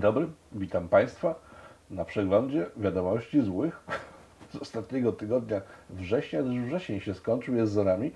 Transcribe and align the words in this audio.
Dzień 0.00 0.12
dobry, 0.12 0.26
witam 0.52 0.88
Państwa 0.88 1.34
na 1.90 2.04
przeglądzie 2.04 2.66
wiadomości 2.76 3.42
złych 3.42 3.80
z 4.50 4.56
ostatniego 4.56 5.12
tygodnia 5.12 5.60
września, 5.90 6.42
gdyż 6.42 6.60
wrzesień 6.60 7.00
się 7.00 7.14
skończył, 7.14 7.54
jest 7.54 7.72
za 7.72 7.84
nami. 7.84 8.12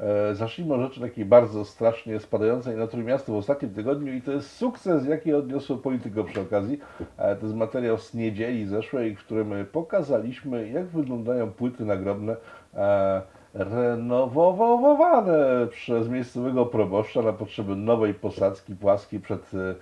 E, 0.00 0.34
zacznijmy 0.34 0.74
od 0.74 0.80
rzeczy 0.80 1.00
takiej 1.00 1.24
bardzo 1.24 1.64
strasznie 1.64 2.20
spadającej 2.20 2.76
natychmiast 2.76 3.26
w 3.26 3.34
ostatnim 3.34 3.74
tygodniu 3.74 4.12
i 4.12 4.22
to 4.22 4.32
jest 4.32 4.50
sukces, 4.50 5.06
jaki 5.06 5.34
odniosło 5.34 5.76
polityko 5.76 6.24
przy 6.24 6.40
okazji. 6.40 6.80
E, 7.16 7.36
to 7.36 7.46
jest 7.46 7.56
materiał 7.56 7.98
z 7.98 8.14
niedzieli 8.14 8.66
zeszłej, 8.66 9.16
w 9.16 9.18
którym 9.18 9.66
pokazaliśmy, 9.72 10.68
jak 10.68 10.86
wyglądają 10.86 11.50
płyty 11.50 11.84
nagrobne 11.84 12.36
e, 12.74 13.22
renowowane 13.54 15.66
przez 15.70 16.08
miejscowego 16.08 16.66
proboszcza 16.66 17.22
na 17.22 17.32
potrzeby 17.32 17.76
nowej 17.76 18.14
posadzki 18.14 18.76
płaskiej 18.76 19.20
przed 19.20 19.54
e, 19.54 19.74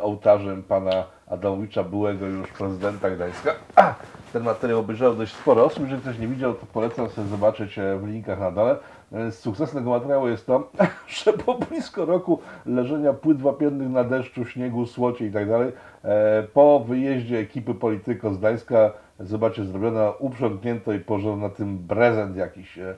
ołtarzem 0.00 0.62
pana 0.62 1.04
Adamowicza, 1.26 1.84
byłego 1.84 2.26
już 2.26 2.48
prezydenta 2.48 3.10
Gdańska. 3.10 3.54
A, 3.76 3.94
ten 4.32 4.42
materiał 4.42 4.78
obejrzało 4.78 5.14
dość 5.14 5.34
sporo 5.34 5.64
osób. 5.64 5.82
Jeżeli 5.82 6.02
ktoś 6.02 6.18
nie 6.18 6.28
widział, 6.28 6.54
to 6.54 6.66
polecam 6.72 7.08
sobie 7.08 7.28
zobaczyć 7.28 7.78
e, 7.78 7.98
w 7.98 8.06
linkach 8.06 8.40
na 8.40 8.50
dole. 8.50 8.76
E, 9.12 9.32
Sukcesem 9.32 9.74
tego 9.74 9.90
materiału 9.90 10.28
jest 10.28 10.46
to, 10.46 10.70
że 11.24 11.32
po 11.32 11.54
blisko 11.54 12.04
roku 12.04 12.40
leżenia 12.66 13.12
płyt 13.12 13.42
wapiennych 13.42 13.88
na 13.90 14.04
deszczu, 14.04 14.44
śniegu, 14.44 14.86
słocie 14.86 15.26
i 15.26 15.32
tak 15.32 15.48
e, 15.48 16.42
po 16.42 16.80
wyjeździe 16.80 17.38
ekipy 17.38 17.74
Polityko 17.74 18.34
z 18.34 18.38
Gdańska, 18.38 18.92
zobaczcie, 19.20 19.64
zrobiono, 19.64 20.14
uprzątnięto 20.18 20.92
i 20.92 21.00
położono 21.00 21.36
na 21.36 21.48
tym 21.48 21.78
prezent 21.88 22.36
jakiś, 22.36 22.78
e, 22.78 22.94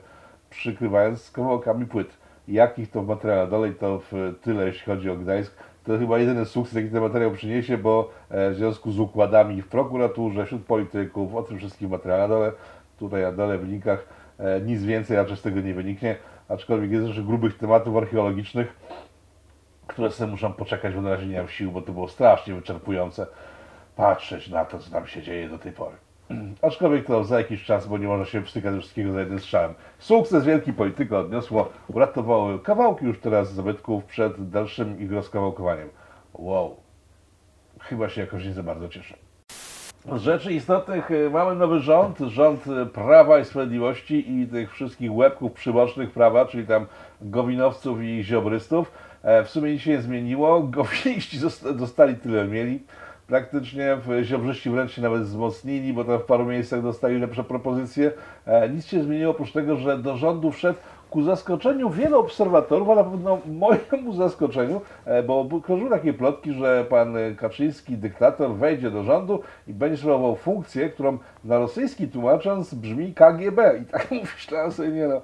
przykrywając 0.49 1.21
z 1.23 1.31
kawałkami 1.31 1.85
płyt. 1.85 2.07
Jakich 2.47 2.91
to 2.91 3.01
w 3.01 3.07
materiale 3.07 3.47
dalej, 3.47 3.75
to 3.75 4.01
w 4.11 4.33
tyle, 4.41 4.65
jeśli 4.65 4.85
chodzi 4.85 5.09
o 5.09 5.15
Gdańsk. 5.15 5.53
To 5.85 5.97
chyba 5.97 6.17
jedyny 6.17 6.45
sukces, 6.45 6.75
jaki 6.75 6.89
ten 6.89 7.01
materiał 7.01 7.31
przyniesie, 7.31 7.77
bo 7.77 8.09
e, 8.29 8.51
w 8.51 8.55
związku 8.55 8.91
z 8.91 8.99
układami 8.99 9.61
w 9.61 9.67
prokuraturze, 9.67 10.45
wśród 10.45 10.65
polityków, 10.65 11.35
o 11.35 11.43
tym 11.43 11.57
wszystkim 11.57 11.89
materiał 11.89 12.19
na 12.19 12.27
dole, 12.27 12.51
tutaj 12.99 13.21
na 13.21 13.31
dole 13.31 13.57
w 13.57 13.69
linkach, 13.69 14.07
e, 14.39 14.61
nic 14.61 14.83
więcej 14.83 15.17
raczej 15.17 15.37
z 15.37 15.41
tego 15.41 15.61
nie 15.61 15.73
wyniknie, 15.73 16.15
aczkolwiek 16.49 16.91
jest 16.91 17.07
jeszcze 17.07 17.21
grubych 17.21 17.57
tematów 17.57 17.97
archeologicznych, 17.97 18.75
które 19.87 20.11
sobie 20.11 20.31
muszą 20.31 20.53
poczekać, 20.53 20.95
bo 20.95 21.01
na 21.01 21.09
razie 21.09 21.27
nie 21.27 21.37
mam 21.37 21.47
sił, 21.47 21.71
bo 21.71 21.81
to 21.81 21.91
było 21.91 22.07
strasznie 22.07 22.53
wyczerpujące 22.53 23.27
patrzeć 23.95 24.49
na 24.49 24.65
to, 24.65 24.79
co 24.79 24.91
tam 24.91 25.07
się 25.07 25.21
dzieje 25.21 25.49
do 25.49 25.57
tej 25.57 25.71
pory. 25.71 26.04
Aczkolwiek 26.61 27.05
to 27.05 27.23
za 27.23 27.37
jakiś 27.37 27.63
czas, 27.63 27.87
bo 27.87 27.97
nie 27.97 28.07
można 28.07 28.25
się 28.25 28.41
wstykać 28.41 28.73
ze 28.73 28.79
wszystkiego 28.79 29.13
za 29.13 29.19
jednym 29.19 29.39
strzałem. 29.39 29.73
Sukces 29.99 30.45
wielki 30.45 30.73
polityka 30.73 31.19
odniosło, 31.19 31.69
uratowało 31.87 32.59
kawałki 32.59 33.05
już 33.05 33.19
teraz 33.19 33.53
zabytków 33.53 34.05
przed 34.05 34.49
dalszym 34.49 34.99
ich 34.99 35.11
rozkawałkowaniem. 35.11 35.89
Wow. 36.33 36.75
Chyba 37.79 38.09
się 38.09 38.21
jakoś 38.21 38.45
nie 38.45 38.53
za 38.53 38.63
bardzo 38.63 38.89
cieszę. 38.89 39.15
Z 40.15 40.21
rzeczy 40.21 40.53
istotnych 40.53 41.11
y, 41.11 41.29
mamy 41.29 41.55
nowy 41.55 41.79
rząd, 41.79 42.19
rząd 42.19 42.67
y, 42.67 42.85
Prawa 42.85 43.39
i 43.39 43.45
Sprawiedliwości 43.45 44.41
i 44.41 44.47
tych 44.47 44.71
wszystkich 44.73 45.13
łebków 45.13 45.51
przybocznych 45.51 46.11
prawa, 46.11 46.45
czyli 46.45 46.67
tam 46.67 46.85
gowinowców 47.21 48.01
i 48.01 48.23
ziobrystów. 48.23 48.91
E, 49.23 49.43
W 49.43 49.49
sumie 49.49 49.71
nic 49.71 49.81
się 49.81 49.91
nie 49.91 50.01
zmieniło, 50.01 50.63
gowiniści 50.63 51.39
dostali 51.73 52.15
tyle 52.15 52.47
mieli. 52.47 52.83
Praktycznie 53.27 53.97
ziobrzyści 54.23 54.69
wręcz 54.69 54.91
się 54.91 55.01
nawet 55.01 55.21
wzmocnili, 55.21 55.93
bo 55.93 56.03
tam 56.03 56.19
w 56.19 56.23
paru 56.23 56.45
miejscach 56.45 56.81
dostali 56.81 57.19
lepsze 57.19 57.43
propozycje. 57.43 58.11
E, 58.45 58.69
Nic 58.69 58.85
się 58.85 59.03
zmieniło 59.03 59.31
oprócz 59.31 59.51
tego, 59.51 59.75
że 59.75 59.97
do 59.97 60.17
rządu 60.17 60.51
wszedł 60.51 60.79
ku 61.09 61.23
zaskoczeniu 61.23 61.89
wielu 61.89 62.19
obserwatorów, 62.19 62.89
a 62.89 62.95
na 62.95 63.03
pewno 63.03 63.37
mojemu 63.45 64.13
zaskoczeniu, 64.13 64.81
e, 65.05 65.23
bo 65.23 65.47
krążyły 65.63 65.89
takie 65.89 66.13
plotki, 66.13 66.53
że 66.53 66.85
pan 66.89 67.15
Kaczyński, 67.37 67.97
dyktator, 67.97 68.53
wejdzie 68.53 68.91
do 68.91 69.03
rządu 69.03 69.41
i 69.67 69.73
będzie 69.73 69.97
sprawował 69.97 70.35
funkcję, 70.35 70.89
którą 70.89 71.17
na 71.43 71.57
rosyjski 71.57 72.07
tłumacząc 72.07 72.73
brzmi 72.73 73.13
KGB. 73.13 73.77
I 73.81 73.85
tak 73.85 74.11
myślałem 74.35 74.71
sobie, 74.71 74.89
nie 74.89 75.07
no, 75.07 75.21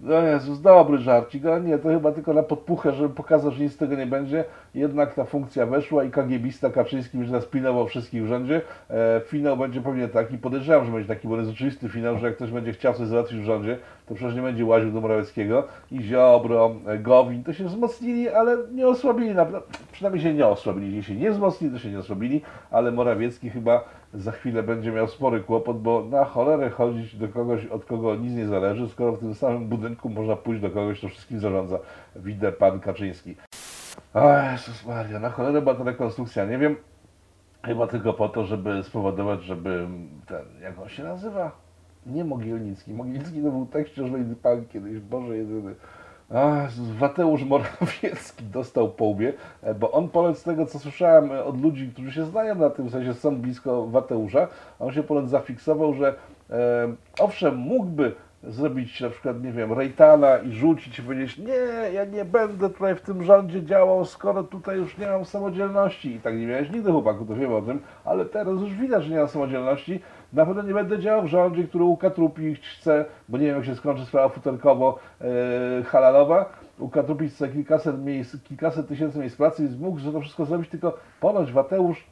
no 0.00 0.22
Jezus, 0.22 0.60
dobry 0.60 0.98
żarcik, 0.98 1.46
ale 1.46 1.60
nie, 1.60 1.78
to 1.78 1.88
chyba 1.88 2.12
tylko 2.12 2.34
na 2.34 2.42
podpuchę, 2.42 2.92
żeby 2.92 3.14
pokazać, 3.14 3.54
że 3.54 3.62
nic 3.62 3.72
z 3.72 3.76
tego 3.76 3.96
nie 3.96 4.06
będzie. 4.06 4.44
Jednak 4.74 5.14
ta 5.14 5.24
funkcja 5.24 5.66
weszła 5.66 6.04
i 6.04 6.10
KGBista 6.10 6.70
Kaczyński 6.70 7.18
teraz 7.18 7.46
pilnował 7.46 7.86
wszystkich 7.86 8.24
w 8.24 8.26
rządzie. 8.26 8.60
E, 8.90 9.20
finał 9.26 9.56
będzie 9.56 9.80
pewnie 9.80 10.08
taki, 10.08 10.38
podejrzewam, 10.38 10.86
że 10.86 10.92
będzie 10.92 11.08
taki, 11.08 11.28
bo 11.28 11.36
jest 11.36 11.50
oczywisty 11.50 11.88
finał, 11.88 12.18
że 12.18 12.26
jak 12.26 12.36
ktoś 12.36 12.50
będzie 12.50 12.72
chciał 12.72 12.94
coś 12.94 13.08
załatwić 13.08 13.40
w 13.40 13.44
rządzie, 13.44 13.78
to 14.06 14.14
przecież 14.14 14.34
nie 14.34 14.42
będzie 14.42 14.64
łaził 14.64 14.92
do 14.92 15.00
Morawieckiego 15.00 15.64
i 15.90 16.02
Ziobro, 16.02 16.74
e, 16.86 16.98
Gowin, 16.98 17.44
to 17.44 17.52
się 17.52 17.64
wzmocnili, 17.64 18.28
ale 18.28 18.56
nie 18.72 18.88
osłabili, 18.88 19.34
napra- 19.34 19.62
przynajmniej 19.92 20.22
się 20.24 20.34
nie 20.34 20.46
osłabili. 20.46 20.96
Jeśli 20.96 21.14
się 21.14 21.20
nie 21.20 21.30
wzmocnili, 21.30 21.74
to 21.74 21.78
się 21.78 21.90
nie 21.90 21.98
osłabili, 21.98 22.42
ale 22.70 22.92
Morawiecki 22.92 23.50
chyba 23.50 23.84
za 24.14 24.32
chwilę 24.32 24.62
będzie 24.62 24.92
miał 24.92 25.08
spory 25.08 25.40
kłopot, 25.40 25.82
bo 25.82 26.04
na 26.04 26.24
cholerę 26.24 26.70
chodzić 26.70 27.16
do 27.16 27.28
kogoś, 27.28 27.66
od 27.66 27.84
kogo 27.84 28.16
nic 28.16 28.32
nie 28.32 28.46
zależy, 28.46 28.88
skoro 28.88 29.12
w 29.12 29.18
tym 29.18 29.34
samym 29.34 29.68
budynku 29.68 30.08
można 30.08 30.36
pójść 30.36 30.62
do 30.62 30.70
kogoś, 30.70 30.98
kto 30.98 31.08
wszystkim 31.08 31.40
zarządza. 31.40 31.78
Widzę 32.16 32.52
pan 32.52 32.80
Kaczyński. 32.80 33.36
O 34.14 34.32
Jezus 34.52 34.86
Maria, 34.86 35.18
na 35.20 35.30
cholerę 35.30 35.62
była 35.62 35.74
ta 35.74 35.84
rekonstrukcja, 35.84 36.44
nie 36.44 36.58
wiem, 36.58 36.76
chyba 37.64 37.86
tylko 37.86 38.12
po 38.12 38.28
to, 38.28 38.44
żeby 38.44 38.82
spowodować, 38.82 39.42
żeby 39.42 39.88
ten, 40.26 40.44
jak 40.62 40.78
on 40.78 40.88
się 40.88 41.04
nazywa? 41.04 41.52
Nie 42.06 42.24
Mogilnicki. 42.24 42.94
Mogilnicki 42.94 43.42
to 43.42 43.50
był 43.50 43.66
tekściarz 43.66 44.10
Pan 44.42 44.66
kiedyś, 44.66 45.00
Boże 45.00 45.36
jedyny. 45.36 45.74
Wateusz 47.00 47.44
Morawiecki 47.44 48.44
dostał 48.44 48.88
po 48.88 49.04
łbie, 49.04 49.32
e, 49.62 49.74
bo 49.74 49.90
on 49.90 50.08
ponoć 50.08 50.38
z 50.38 50.42
tego, 50.42 50.66
co 50.66 50.78
słyszałem 50.78 51.32
e, 51.32 51.44
od 51.44 51.62
ludzi, 51.62 51.90
którzy 51.92 52.12
się 52.12 52.24
znają 52.24 52.54
na 52.54 52.70
tym, 52.70 52.88
w 52.88 52.90
sensie 52.90 53.14
są 53.14 53.36
blisko 53.36 53.86
Wateusza, 53.86 54.48
on 54.78 54.92
się 54.92 55.02
ponoć 55.02 55.30
zafiksował, 55.30 55.94
że 55.94 56.14
e, 56.50 56.94
owszem, 57.18 57.56
mógłby 57.56 58.12
zrobić 58.42 59.00
na 59.00 59.10
przykład, 59.10 59.42
nie 59.42 59.52
wiem, 59.52 59.72
Rejtana 59.72 60.38
i 60.38 60.52
rzucić 60.52 60.98
i 60.98 61.02
powiedzieć, 61.02 61.38
nie, 61.38 61.92
ja 61.92 62.04
nie 62.04 62.24
będę 62.24 62.70
tutaj 62.70 62.94
w 62.94 63.00
tym 63.00 63.22
rządzie 63.22 63.62
działał, 63.62 64.04
skoro 64.04 64.42
tutaj 64.42 64.76
już 64.76 64.98
nie 64.98 65.06
mam 65.06 65.24
samodzielności. 65.24 66.14
I 66.14 66.20
tak 66.20 66.34
nie 66.34 66.46
miałeś 66.46 66.70
nigdy 66.70 66.92
chłopaku, 66.92 67.24
to 67.24 67.34
wiem 67.34 67.52
o 67.52 67.62
tym, 67.62 67.80
ale 68.04 68.24
teraz 68.24 68.60
już 68.60 68.74
widać, 68.74 69.04
że 69.04 69.10
nie 69.10 69.18
mam 69.18 69.28
samodzielności. 69.28 70.00
Na 70.32 70.46
pewno 70.46 70.62
nie 70.62 70.74
będę 70.74 70.98
działał 70.98 71.22
w 71.22 71.26
rządzie, 71.26 71.64
który 71.64 71.84
ukatrupić 71.84 72.68
chce, 72.68 73.04
bo 73.28 73.38
nie 73.38 73.46
wiem, 73.46 73.56
jak 73.56 73.64
się 73.64 73.76
skończy 73.76 74.06
sprawa 74.06 74.28
futerkowo 74.28 74.98
e, 75.20 76.44
ukatrupić 76.78 77.32
chce 77.32 77.48
kilkaset, 77.48 78.04
miejsc, 78.04 78.36
kilkaset 78.44 78.88
tysięcy 78.88 79.18
miejsc 79.18 79.36
pracy, 79.36 79.62
więc 79.62 79.80
mógł 79.80 79.98
że 79.98 80.12
to 80.12 80.20
wszystko 80.20 80.44
zrobić, 80.44 80.70
tylko 80.70 80.98
ponoć 81.20 81.52
Wateusz 81.52 82.06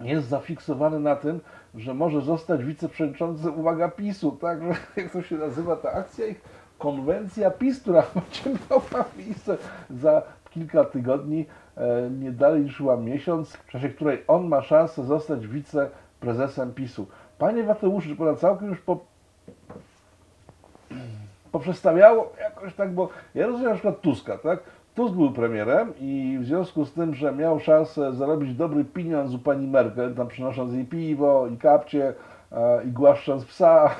jest 0.00 0.28
zafiksowany 0.28 1.00
na 1.00 1.16
tym, 1.16 1.40
że 1.74 1.94
może 1.94 2.20
zostać 2.20 2.64
wiceprzewodniczącym, 2.64 3.58
uwaga, 3.58 3.88
PiSu, 3.88 4.32
tak, 4.40 4.58
jak 4.96 5.10
to 5.10 5.22
się 5.22 5.36
nazywa 5.36 5.76
ta 5.76 5.92
akcja 5.92 6.26
ich, 6.26 6.40
konwencja 6.78 7.50
PiS, 7.50 7.80
która 7.80 8.02
będzie 8.14 8.60
miała 8.70 9.04
miejsce 9.18 9.56
za 9.90 10.22
kilka 10.50 10.84
tygodni, 10.84 11.46
e, 11.76 12.10
nie 12.10 12.32
dalej 12.32 12.62
niż 12.62 12.78
chyba 12.78 12.96
miesiąc, 12.96 13.52
w 13.52 13.66
czasie 13.66 13.88
której 13.88 14.24
on 14.28 14.48
ma 14.48 14.62
szansę 14.62 15.04
zostać 15.04 15.46
wiceprezesem 15.46 16.74
PiSu. 16.74 17.06
Panie 17.38 17.64
Wateuszu, 17.64 18.08
czy 18.08 18.16
pana 18.16 18.34
całkiem 18.34 18.68
już 18.68 18.80
po, 18.80 18.98
poprzestawiało 21.52 22.32
jakoś 22.40 22.74
tak, 22.74 22.92
bo 22.92 23.08
ja 23.34 23.46
rozumiem 23.46 23.68
na 23.68 23.74
przykład 23.74 24.00
Tuska, 24.00 24.38
tak? 24.38 24.60
Tusk 24.94 25.14
był 25.14 25.32
premierem 25.32 25.92
i 26.00 26.38
w 26.40 26.44
związku 26.44 26.84
z 26.84 26.92
tym, 26.92 27.14
że 27.14 27.32
miał 27.32 27.60
szansę 27.60 28.12
zarobić 28.12 28.54
dobry 28.54 28.84
pieniądz 28.84 29.34
u 29.34 29.38
pani 29.38 29.66
Merkel, 29.66 30.14
tam 30.14 30.28
przynosząc 30.28 30.74
jej 30.74 30.84
piwo 30.84 31.46
i 31.46 31.56
kapcie 31.56 32.14
e, 32.52 32.84
i 32.84 32.90
głaszcząc 32.90 33.44
psa, 33.44 33.90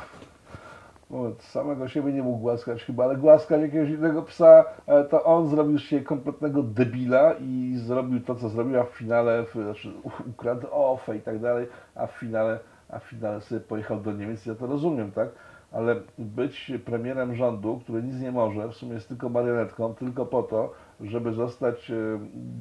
samego 1.39 1.89
siebie 1.89 2.12
nie 2.12 2.23
mógł 2.23 2.39
głaskać 2.39 2.85
chyba, 2.85 3.05
ale 3.05 3.17
głaskać 3.17 3.61
jakiegoś 3.62 3.89
innego 3.91 4.23
psa, 4.23 4.65
e, 4.87 5.05
to 5.05 5.25
on 5.25 5.49
zrobił 5.49 5.79
się 5.79 6.00
kompletnego 6.00 6.62
debila 6.62 7.33
i 7.41 7.73
zrobił 7.77 8.21
to, 8.21 8.35
co 8.35 8.49
zrobił, 8.49 8.81
a 8.81 8.85
w 8.85 8.91
finale, 8.91 9.44
w- 9.44 9.53
znaczy 9.65 9.93
ukradł 10.31 10.67
ofę 10.71 11.17
i 11.17 11.21
tak 11.21 11.39
dalej, 11.39 11.67
a 11.94 12.06
w 12.06 12.11
finale, 12.12 12.59
a 12.89 12.99
w 12.99 13.03
finale 13.05 13.41
sobie 13.41 13.61
pojechał 13.61 14.00
do 14.00 14.12
Niemiec, 14.12 14.47
ja 14.47 14.55
to 14.55 14.67
rozumiem, 14.67 15.12
tak? 15.12 15.29
Ale 15.73 15.97
być 16.19 16.73
premierem 16.85 17.35
rządu, 17.35 17.81
który 17.85 18.03
nic 18.03 18.21
nie 18.21 18.33
może, 18.33 18.69
w 18.69 18.75
sumie 18.75 18.95
jest 18.95 19.09
tylko 19.09 19.29
marionetką, 19.29 19.95
tylko 19.95 20.27
po 20.27 20.43
to, 20.43 20.73
żeby 21.01 21.33
zostać 21.33 21.91
e, 21.91 21.95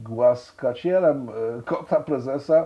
głaskacierem 0.04 1.30
e, 1.30 1.62
kota 1.62 2.00
prezesa, 2.00 2.66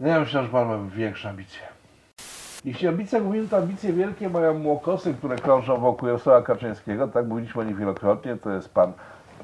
nie 0.00 0.20
myślę, 0.20 0.42
że 0.42 0.48
pan 0.48 0.68
ma 0.68 0.90
większe 0.96 1.28
ambicje. 1.30 1.62
Jeśli 2.64 2.88
ambicje 2.88 3.20
mówimy, 3.20 3.48
to 3.48 3.56
ambicje 3.56 3.92
wielkie 3.92 4.28
mają 4.28 4.58
młokosy, 4.58 5.14
które 5.14 5.36
krążą 5.36 5.80
wokół 5.80 6.08
Jarosława 6.08 6.42
Kaczyńskiego, 6.42 7.08
tak 7.08 7.26
mówiliśmy 7.26 7.60
o 7.60 7.64
nich 7.64 7.76
wielokrotnie, 7.76 8.36
to 8.36 8.50
jest 8.50 8.74
pan 8.74 8.92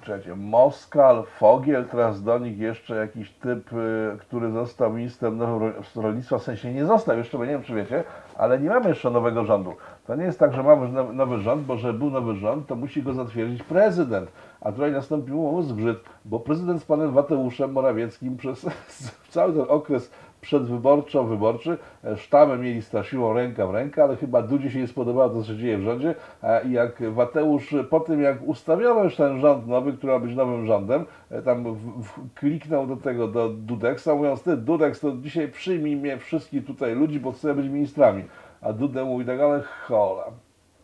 czekajcie, 0.02 0.36
Moskal, 0.36 1.24
Fogiel, 1.38 1.84
teraz 1.84 2.22
do 2.22 2.38
nich 2.38 2.58
jeszcze 2.58 2.96
jakiś 2.96 3.30
typ, 3.30 3.72
y, 3.72 4.16
który 4.20 4.50
został 4.50 4.92
ministrem 4.92 5.42
ro- 5.42 5.72
rolnictwa, 5.96 6.38
w 6.38 6.42
sensie 6.42 6.72
nie 6.72 6.86
został 6.86 7.18
jeszcze, 7.18 7.38
bo 7.38 7.44
nie 7.44 7.50
wiem 7.50 7.62
czy 7.62 7.74
wiecie, 7.74 8.04
ale 8.38 8.58
nie 8.58 8.68
mamy 8.68 8.88
jeszcze 8.88 9.10
nowego 9.10 9.44
rządu. 9.44 9.72
To 10.06 10.16
nie 10.16 10.24
jest 10.24 10.38
tak, 10.38 10.52
że 10.52 10.62
mamy 10.62 10.88
now- 10.88 11.14
nowy 11.14 11.40
rząd, 11.40 11.62
bo 11.62 11.76
żeby 11.76 11.98
był 11.98 12.10
nowy 12.10 12.34
rząd, 12.34 12.66
to 12.66 12.76
musi 12.76 13.02
go 13.02 13.14
zatwierdzić 13.14 13.62
prezydent. 13.62 14.32
A 14.60 14.72
tutaj 14.72 14.92
nastąpił 14.92 15.62
zgrzyt, 15.62 15.98
bo 16.24 16.40
prezydent 16.40 16.82
z 16.82 16.84
panem 16.84 17.12
Mateuszem 17.12 17.72
Morawieckim 17.72 18.36
przez 18.36 18.66
cały 19.30 19.52
ten 19.52 19.64
okres 19.68 20.10
przedwyborczo-wyborczy 20.46 21.78
e, 22.04 22.16
sztamy 22.16 22.58
mieli 22.58 22.82
strasiłą 22.82 23.32
ręka 23.32 23.66
w 23.66 23.70
rękę, 23.70 24.02
ale 24.02 24.16
chyba 24.16 24.42
Dudzie 24.42 24.70
się 24.70 24.80
nie 24.80 24.86
spodobało 24.86 25.30
to, 25.30 25.42
co 25.42 25.46
się 25.46 25.56
dzieje 25.56 25.78
w 25.78 25.82
rządzie. 25.82 26.14
A 26.42 26.58
I 26.58 26.72
jak 26.72 27.00
Mateusz 27.00 27.72
e, 27.72 27.84
po 27.84 28.00
tym, 28.00 28.22
jak 28.22 28.42
ustawiono 28.42 29.04
już 29.04 29.16
ten 29.16 29.40
rząd 29.40 29.66
nowy, 29.66 29.92
który 29.92 30.12
ma 30.12 30.18
być 30.18 30.36
nowym 30.36 30.66
rządem, 30.66 31.04
e, 31.30 31.42
tam 31.42 31.74
w, 31.74 32.02
w, 32.02 32.34
kliknął 32.34 32.86
do 32.86 32.96
tego, 32.96 33.28
do 33.28 33.48
Dudeksa, 33.48 34.14
mówiąc, 34.14 34.42
ty 34.42 34.56
Dudeks, 34.56 35.00
to 35.00 35.12
dzisiaj 35.12 35.48
przyjmij 35.48 35.96
mnie 35.96 36.18
wszystkich 36.18 36.66
tutaj 36.66 36.94
ludzi, 36.94 37.20
bo 37.20 37.32
chcę 37.32 37.54
być 37.54 37.68
ministrami. 37.68 38.24
A 38.60 38.72
Dudę 38.72 39.04
mówi 39.04 39.24
tak, 39.24 39.40
ale 39.40 39.62
hola, 39.86 40.24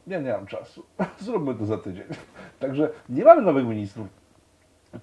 ja 0.06 0.20
nie 0.20 0.32
mam 0.32 0.47
czasu, 0.47 0.82
zróbmy 1.19 1.55
to 1.55 1.67
za 1.67 1.79
tydzień. 1.79 2.05
Także 2.61 2.91
nie 3.08 3.25
mamy 3.25 3.43
nowych 3.43 3.67
ministrów. 3.67 4.06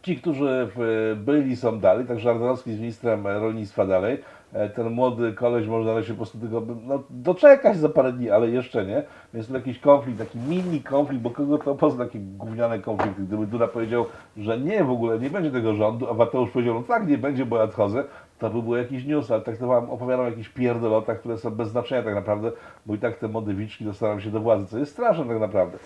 Ci, 0.02 0.16
którzy 0.16 0.70
byli, 1.16 1.56
są 1.56 1.80
dalej, 1.80 2.06
także 2.06 2.30
Ardanowski 2.30 2.74
z 2.74 2.80
ministrem 2.80 3.28
rolnictwa 3.28 3.86
dalej. 3.86 4.18
E, 4.54 4.70
Ten 4.70 4.90
młody 4.90 5.34
koleś 5.34 5.68
może 5.68 6.04
się 6.04 6.14
po 6.14 6.18
prostu 6.18 6.38
tylko 6.38 6.64
no, 6.84 7.04
doczekać 7.10 7.78
za 7.78 7.90
parę 7.90 8.14
dni, 8.14 8.30
ale 8.30 8.50
jeszcze 8.50 8.86
nie. 8.86 9.04
Więc 9.34 9.48
to 9.48 9.54
jakiś 9.54 9.80
konflikt, 9.80 10.20
taki 10.20 10.40
mini 10.40 10.84
konflikt, 10.84 11.22
bo 11.24 11.30
kogo 11.30 11.58
to 11.58 11.76
pozna 11.76 12.06
takie 12.06 12.20
gówniane 12.20 12.80
konflikty. 12.80 13.22
Gdyby 13.22 13.48
Duda 13.48 13.68
powiedział, 13.68 14.06
że 14.38 14.60
nie, 14.60 14.84
w 14.84 14.92
ogóle 14.92 15.20
nie 15.20 15.30
będzie 15.30 15.52
tego 15.52 15.76
rządu, 15.76 16.10
a 16.10 16.14
Mateusz 16.14 16.52
powiedział, 16.52 16.76
no 16.76 16.84
tak, 16.84 17.08
nie 17.08 17.18
będzie, 17.18 17.46
bo 17.46 17.58
ja 17.58 17.64
odchodzę, 17.64 18.04
to 18.40 18.50
by 18.50 18.62
był 18.62 18.76
jakiś 18.76 19.06
news, 19.06 19.32
ale 19.32 19.42
tak 19.42 19.58
to 19.58 19.68
wam 19.68 19.90
opowiadam 19.90 20.26
o 20.26 20.30
jakichś 20.30 20.50
pierdolotach, 20.50 21.20
które 21.20 21.38
są 21.38 21.52
bez 21.52 21.70
znaczenia 21.70 22.04
tak 22.04 22.16
naprawdę, 22.16 22.52
bo 22.86 22.96
i 22.96 22.98
tak 22.98 23.18
te 23.18 23.28
modywiczki 23.28 23.86
dostaną 23.86 24.20
się 24.20 24.30
do 24.32 24.40
władzy, 24.40 24.66
co 24.66 24.78
jest 24.78 24.92
straszne 24.92 25.26
tak 25.26 25.40
naprawdę. 25.40 25.78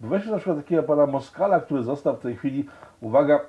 Weźmy 0.00 0.30
na 0.32 0.36
przykład 0.36 0.56
takiego 0.56 0.82
pana 0.82 1.06
Moskala, 1.06 1.60
który 1.60 1.82
został 1.82 2.16
w 2.16 2.20
tej 2.20 2.36
chwili, 2.36 2.64
uwaga, 3.00 3.40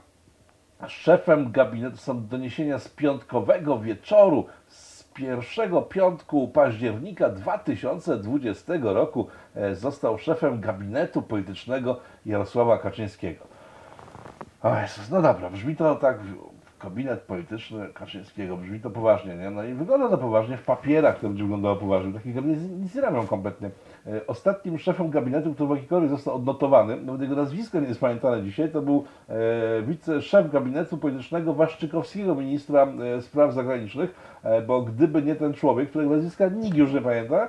szefem 0.87 1.51
gabinetu, 1.51 1.97
są 1.97 2.27
doniesienia 2.27 2.79
z 2.79 2.89
piątkowego 2.89 3.79
wieczoru, 3.79 4.45
z 4.67 5.03
pierwszego 5.03 5.81
piątku 5.81 6.47
października 6.47 7.29
2020 7.29 8.73
roku 8.81 9.27
e, 9.55 9.75
został 9.75 10.17
szefem 10.17 10.61
gabinetu 10.61 11.21
politycznego 11.21 11.99
Jarosława 12.25 12.77
Kaczyńskiego. 12.77 13.43
O 14.61 14.75
Jezus, 14.75 15.09
no 15.09 15.21
dobra, 15.21 15.49
brzmi 15.49 15.75
to 15.75 15.95
tak, 15.95 16.19
gabinet 16.83 17.21
polityczny 17.21 17.89
Kaczyńskiego, 17.93 18.57
brzmi 18.57 18.79
to 18.79 18.89
poważnie, 18.89 19.35
nie? 19.35 19.49
No 19.49 19.63
i 19.63 19.73
wygląda 19.73 20.09
to 20.09 20.17
poważnie, 20.17 20.57
w 20.57 20.63
papierach 20.63 21.19
to 21.19 21.27
będzie 21.27 21.43
wyglądało 21.43 21.75
poważnie, 21.75 22.13
taki 22.13 22.33
gabinet 22.33 22.79
nic 22.81 22.95
nie 22.95 23.01
robią 23.01 23.27
kompletnie. 23.27 23.69
E, 24.07 24.27
Ostatnim 24.27 24.79
szefem 24.79 25.09
gabinetu, 25.09 25.53
który 25.53 25.69
w 25.69 25.75
jakikolwiek 25.75 26.09
został 26.09 26.35
odnotowany, 26.35 27.01
nawet 27.01 27.21
jego 27.21 27.35
nazwisko 27.35 27.79
nie 27.79 27.87
jest 27.87 27.99
pamiętane 27.99 28.43
dzisiaj, 28.43 28.69
to 28.69 28.81
był 28.81 29.03
e, 29.29 29.35
wice, 29.81 30.21
szef 30.21 30.51
gabinetu 30.51 30.97
politycznego 30.97 31.53
Waszczykowskiego, 31.53 32.35
ministra 32.35 32.87
e, 33.17 33.21
spraw 33.21 33.53
zagranicznych, 33.53 34.15
bo 34.67 34.81
gdyby 34.81 35.21
nie 35.21 35.35
ten 35.35 35.53
człowiek, 35.53 35.89
którego 35.89 36.09
nazwiska 36.09 36.47
nikt 36.47 36.77
już 36.77 36.93
nie 36.93 37.01
pamięta, 37.01 37.47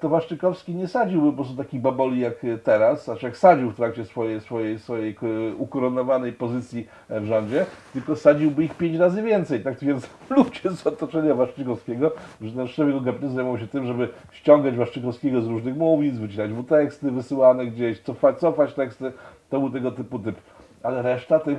to 0.00 0.08
Waszczykowski 0.08 0.74
nie 0.74 0.88
sadziłby 0.88 1.30
po 1.30 1.36
prostu 1.36 1.56
takich 1.56 1.80
baboli 1.80 2.20
jak 2.20 2.44
e, 2.44 2.58
teraz, 2.58 3.04
znaczy 3.04 3.26
jak 3.26 3.36
sadził 3.36 3.70
w 3.70 3.76
trakcie 3.76 4.04
swojej, 4.04 4.40
swojej, 4.40 4.78
swojej 4.78 5.16
e, 5.22 5.54
ukoronowanej 5.54 6.32
pozycji 6.32 6.86
e, 7.08 7.20
w 7.20 7.26
rządzie, 7.26 7.66
tylko 7.92 8.16
sadziłby 8.16 8.64
ich 8.64 8.74
pięć 8.74 8.96
razy 8.96 9.22
więcej. 9.22 9.62
Tak 9.62 9.76
twierdzą 9.76 10.06
ludzie 10.30 10.70
z 10.76 10.86
otoczenia 10.86 11.34
Waszczykowskiego, 11.34 12.12
że 12.40 12.52
ten 12.52 12.68
szef 12.68 12.86
jego 12.86 13.00
gabinetu 13.00 13.34
zajmował 13.34 13.58
się 13.58 13.66
tym, 13.66 13.86
żeby 13.86 14.08
ściągać 14.32 14.76
Waszczykowskiego 14.76 15.42
z 15.42 15.46
różnych 15.46 15.76
mównic, 15.76 16.18
wycinać 16.18 16.50
mu 16.50 16.62
teksty 16.62 17.10
wysyłane 17.10 17.66
gdzieś, 17.66 18.00
cofać, 18.00 18.38
cofać 18.38 18.74
teksty, 18.74 19.12
to 19.50 19.60
był 19.60 19.70
tego 19.70 19.92
typu 19.92 20.18
typ. 20.18 20.36
Ale 20.82 21.02
reszta 21.02 21.40
tych 21.40 21.58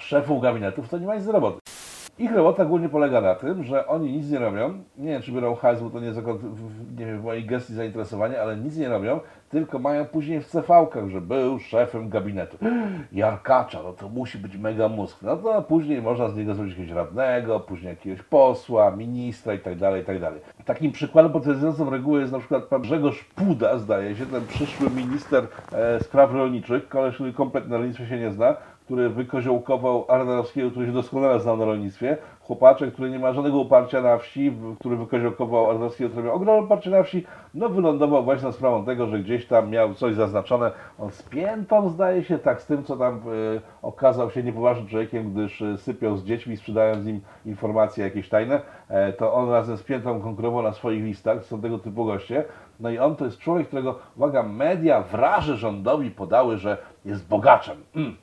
szefów 0.00 0.42
gabinetów 0.42 0.88
to 0.88 0.98
nie 0.98 1.06
ma 1.06 1.14
nic 1.14 1.26
do 1.26 1.32
roboty. 1.32 1.61
Ich 2.18 2.32
robota 2.32 2.64
głównie 2.64 2.88
polega 2.88 3.20
na 3.20 3.34
tym, 3.34 3.64
że 3.64 3.86
oni 3.86 4.12
nic 4.12 4.30
nie 4.30 4.38
robią. 4.38 4.74
Nie 4.98 5.08
wiem, 5.08 5.22
czy 5.22 5.32
biorą 5.32 5.54
hajs, 5.54 5.82
bo 5.82 5.90
to 5.90 6.00
nie 6.00 6.12
nie 6.98 7.06
wiem, 7.06 7.20
w 7.20 7.24
mojej 7.24 7.44
gestii 7.44 7.74
zainteresowania, 7.74 8.42
ale 8.42 8.56
nic 8.56 8.76
nie 8.76 8.88
robią, 8.88 9.20
tylko 9.50 9.78
mają 9.78 10.04
później 10.04 10.40
w 10.40 10.46
CV-kach, 10.46 11.08
że 11.08 11.20
był 11.20 11.58
szefem 11.58 12.08
gabinetu. 12.08 12.56
Jarkacza, 13.12 13.82
no 13.82 13.92
to 13.92 14.08
musi 14.08 14.38
być 14.38 14.56
mega 14.56 14.88
mózg. 14.88 15.22
No 15.22 15.36
to 15.36 15.62
później 15.62 16.02
można 16.02 16.28
z 16.28 16.36
niego 16.36 16.54
zrobić 16.54 16.74
jakiegoś 16.78 16.96
radnego, 16.96 17.60
później 17.60 17.90
jakiegoś 17.90 18.22
posła, 18.22 18.90
ministra 18.90 19.54
i 19.54 19.58
tak 19.58 19.78
dalej, 19.78 20.02
i 20.02 20.04
tak. 20.04 20.34
Takim 20.64 20.92
przykładem 20.92 21.32
potwierdzającym 21.32 21.88
regułę 21.88 22.20
jest 22.20 22.32
na 22.32 22.38
przykład 22.38 22.64
pan 22.64 22.82
Grzegorz 22.82 23.24
Puda, 23.24 23.78
zdaje 23.78 24.16
się, 24.16 24.26
ten 24.26 24.46
przyszły 24.46 24.90
minister 24.90 25.46
e, 25.72 26.00
spraw 26.00 26.32
rolniczych, 26.32 26.88
koleś, 26.88 27.14
który 27.14 27.32
kompletnie 27.32 27.70
na 27.70 27.76
rolnictwie 27.76 28.06
się 28.06 28.18
nie 28.18 28.30
zna, 28.30 28.56
który 28.92 29.10
wykoziołkował 29.10 30.04
Ardanowskiego, 30.08 30.70
który 30.70 30.86
się 30.86 30.92
doskonale 30.92 31.40
znał 31.40 31.56
na 31.56 31.64
rolnictwie. 31.64 32.16
Chłopaczek, 32.40 32.92
który 32.92 33.10
nie 33.10 33.18
ma 33.18 33.32
żadnego 33.32 33.58
uparcia 33.58 34.02
na 34.02 34.18
wsi, 34.18 34.52
który 34.80 34.96
wykoziołkował 34.96 35.70
Ardanowskiego, 35.70 36.10
który 36.10 36.26
miał 36.26 36.36
ogromne 36.36 36.64
uparcie 36.64 36.90
na 36.90 37.02
wsi, 37.02 37.24
no 37.54 37.68
wylądował 37.68 38.24
właśnie 38.24 38.46
na 38.46 38.52
sprawą 38.52 38.84
tego, 38.84 39.06
że 39.06 39.18
gdzieś 39.18 39.46
tam 39.46 39.70
miał 39.70 39.94
coś 39.94 40.14
zaznaczone. 40.14 40.70
On 40.98 41.10
z 41.10 41.22
piętą, 41.22 41.88
zdaje 41.88 42.24
się, 42.24 42.38
tak 42.38 42.62
z 42.62 42.66
tym, 42.66 42.84
co 42.84 42.96
tam 42.96 43.14
e, 43.14 43.20
okazał 43.82 44.30
się 44.30 44.42
niepoważnym 44.42 44.88
człowiekiem, 44.88 45.32
gdyż 45.32 45.62
e, 45.62 45.78
sypiał 45.78 46.16
z 46.16 46.24
dziećmi, 46.24 46.56
sprzedając 46.56 47.06
im 47.06 47.20
informacje 47.46 48.04
jakieś 48.04 48.28
tajne, 48.28 48.60
e, 48.88 49.12
to 49.12 49.34
on 49.34 49.50
razem 49.50 49.76
z 49.76 49.82
piętą 49.82 50.20
konkurował 50.20 50.62
na 50.62 50.72
swoich 50.72 51.04
listach, 51.04 51.44
są 51.44 51.60
tego 51.60 51.78
typu 51.78 52.04
goście. 52.04 52.44
No 52.80 52.90
i 52.90 52.98
on 52.98 53.16
to 53.16 53.24
jest 53.24 53.38
człowiek, 53.38 53.66
którego, 53.66 53.98
uwaga, 54.16 54.42
media 54.42 55.02
wraże 55.02 55.56
rządowi 55.56 56.10
podały, 56.10 56.58
że 56.58 56.78
jest 57.04 57.28
bogaczem. 57.28 57.76
Mm. 57.96 58.16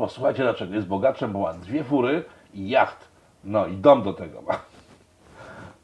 Posłuchajcie 0.00 0.42
dlaczego. 0.42 0.74
Jest 0.74 0.86
bogaczem, 0.86 1.32
bo 1.32 1.38
ma 1.38 1.52
dwie 1.52 1.84
fury 1.84 2.24
i 2.54 2.68
jacht. 2.68 3.08
No 3.44 3.66
i 3.66 3.76
dom 3.76 4.02
do 4.02 4.12
tego 4.12 4.42
ma. 4.42 4.58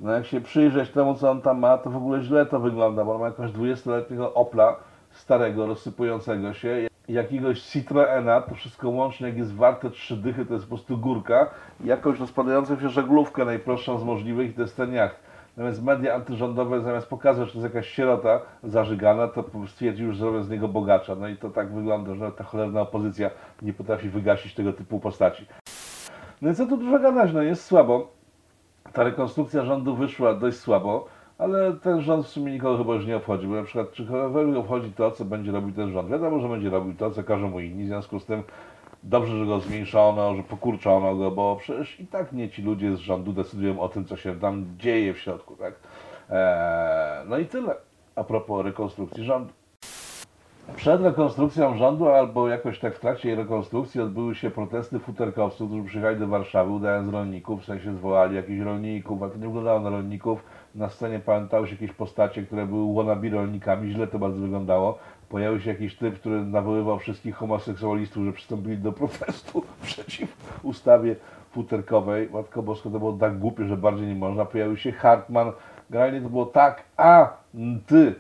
No 0.01 0.13
jak 0.13 0.27
się 0.27 0.41
przyjrzeć 0.41 0.91
temu, 0.91 1.15
co 1.15 1.31
on 1.31 1.43
tam 1.43 1.59
ma, 1.59 1.79
to 1.79 1.91
w 1.91 1.97
ogóle 1.97 2.23
źle 2.23 2.47
to 2.47 2.61
wygląda, 2.61 3.05
bo 3.05 3.15
on 3.15 3.21
ma 3.21 3.27
jakiegoś 3.27 3.51
20-letniego 3.51 4.35
Opla, 4.35 4.77
starego, 5.11 5.67
rozsypującego 5.67 6.55
się, 6.55 6.89
jakiegoś 7.09 7.63
Citroena, 7.63 8.41
to 8.41 8.55
wszystko 8.55 8.91
łącznie, 8.91 9.27
jak 9.27 9.37
jest 9.37 9.55
warte 9.55 9.91
trzy 9.91 10.17
dychy, 10.17 10.47
to 10.47 10.55
jest 10.55 10.67
po 10.67 10.77
prostu 10.77 10.99
górka, 10.99 11.51
jakąś 11.85 12.21
rozpadającą 12.21 12.81
się 12.81 12.89
żaglówkę 12.89 13.45
najprostszą 13.45 13.99
z 13.99 14.05
możliwych, 14.05 14.51
i 14.51 14.55
to 14.55 14.63
jest 14.63 14.77
ten 14.77 14.93
jacht. 14.93 15.17
Natomiast 15.57 15.83
media 15.83 16.15
antyrządowe 16.15 16.81
zamiast 16.81 17.09
pokazać, 17.09 17.47
że 17.47 17.53
to 17.53 17.59
jest 17.59 17.75
jakaś 17.75 17.89
sierota 17.89 18.41
zażygana, 18.65 19.29
to 19.29 19.45
stwierdził, 19.67 20.13
że 20.13 20.19
zrobią 20.19 20.43
z 20.43 20.51
niego 20.51 20.69
bogacza. 20.69 21.15
No 21.15 21.29
i 21.29 21.37
to 21.37 21.51
tak 21.51 21.73
wygląda, 21.73 22.15
że 22.15 22.33
ta 22.33 22.45
cholerna 22.45 22.81
opozycja 22.81 23.31
nie 23.63 23.73
potrafi 23.73 24.09
wygasić 24.09 24.55
tego 24.55 24.73
typu 24.73 25.01
postaci. 25.01 25.47
No 26.43 26.51
i 26.51 26.55
co 26.55 26.67
tu 26.67 26.77
dużo 26.77 26.99
gadać, 26.99 27.33
no 27.33 27.43
jest 27.43 27.65
słabo. 27.65 28.09
Ta 28.93 29.05
rekonstrukcja 29.05 29.65
rządu 29.65 29.97
wyszła 29.97 30.35
dość 30.35 30.59
słabo, 30.59 31.07
ale 31.39 31.73
ten 31.73 32.01
rząd 32.01 32.27
w 32.27 32.29
sumie 32.29 32.53
nikogo 32.53 32.79
chyba 32.79 32.95
już 32.95 33.07
nie 33.07 33.17
obchodzi, 33.17 33.47
bo 33.47 33.55
na 33.55 33.63
przykład 33.63 33.93
czy 33.93 34.07
obchodzi 34.59 34.93
to, 34.93 35.11
co 35.11 35.25
będzie 35.25 35.53
robił 35.53 35.75
ten 35.75 35.93
rząd. 35.93 36.11
Wiadomo, 36.11 36.41
że 36.41 36.49
będzie 36.49 36.71
robił 36.71 36.95
to, 36.95 37.11
co 37.11 37.23
każą 37.23 37.51
mu 37.51 37.61
inni, 37.61 37.85
w 37.85 37.87
związku 37.87 38.21
z 38.21 38.27
tym 38.27 38.43
dobrze, 39.07 39.39
że 39.39 39.47
go 39.47 39.61
zmniejszono, 39.61 40.35
że 40.37 40.43
pokurczono 40.43 41.17
go, 41.17 41.31
bo 41.31 41.57
przecież 41.57 42.01
i 42.01 42.07
tak 42.07 42.33
nie 42.33 42.51
ci 42.51 42.63
ludzie 42.63 42.97
z 42.97 42.99
rządu 42.99 43.33
decydują 43.33 43.81
o 43.81 43.89
tym, 43.89 44.05
co 44.05 44.17
się 44.17 44.41
tam 44.41 44.67
dzieje 44.79 45.15
w 45.15 45.19
środku, 45.19 45.57
tak? 45.57 45.75
Eee, 46.31 47.29
no 47.29 47.39
i 47.39 47.47
tyle. 47.47 47.75
A 48.17 48.25
propos 48.25 48.65
rekonstrukcji 48.65 49.25
rządu. 49.25 49.53
Przed 50.77 51.03
rekonstrukcją 51.03 51.77
rządu, 51.77 52.09
albo 52.09 52.49
jakoś 52.49 52.79
tak 52.79 52.97
w 52.97 53.01
trakcie 53.01 53.29
jej 53.29 53.39
rekonstrukcji 53.39 54.01
odbyły 54.01 54.35
się 54.35 54.51
protesty 54.51 54.99
futerkowców, 54.99 55.69
którzy 55.69 55.85
przyjechali 55.85 56.19
do 56.19 56.29
Warszawy, 56.29 56.71
udając 56.71 57.13
rolników, 57.13 57.63
w 57.63 57.65
sensie 57.65 57.95
zwołali 57.95 58.37
jakichś 58.37 58.61
rolników, 58.61 59.23
a 59.23 59.29
to 59.29 59.37
nie 59.37 59.47
wyglądało 59.47 59.81
na 59.81 59.91
rolników. 59.91 60.45
Na 60.75 60.89
scenie 60.89 61.19
pamiętały 61.19 61.67
się 61.67 61.73
jakieś 61.73 61.93
postacie, 61.93 62.43
które 62.43 62.67
były 62.67 62.95
wannabe 62.95 63.29
rolnikami, 63.29 63.93
źle 63.93 64.07
to 64.07 64.19
bardzo 64.19 64.41
wyglądało. 64.41 64.99
Pojawił 65.29 65.61
się 65.61 65.71
jakiś 65.71 65.97
typ, 65.97 66.21
który 66.21 66.45
nawoływał 66.45 66.99
wszystkich 66.99 67.35
homoseksualistów, 67.35 68.25
że 68.25 68.33
przystąpili 68.33 68.79
do 68.79 68.93
protestu 68.93 69.65
przeciw 69.83 70.61
ustawie 70.63 71.17
futerkowej. 71.51 72.29
Matko 72.33 72.63
Bosko, 72.63 72.91
to 72.91 72.99
było 72.99 73.13
tak 73.13 73.39
głupie, 73.39 73.65
że 73.65 73.77
bardziej 73.77 74.07
nie 74.07 74.15
można. 74.15 74.45
Pojawił 74.45 74.77
się 74.77 74.93
Hartman. 74.93 75.53
Generalnie 75.91 76.21
to 76.21 76.29
było 76.29 76.47
tak, 76.47 76.85
a 76.97 77.33
ty, 77.87 78.15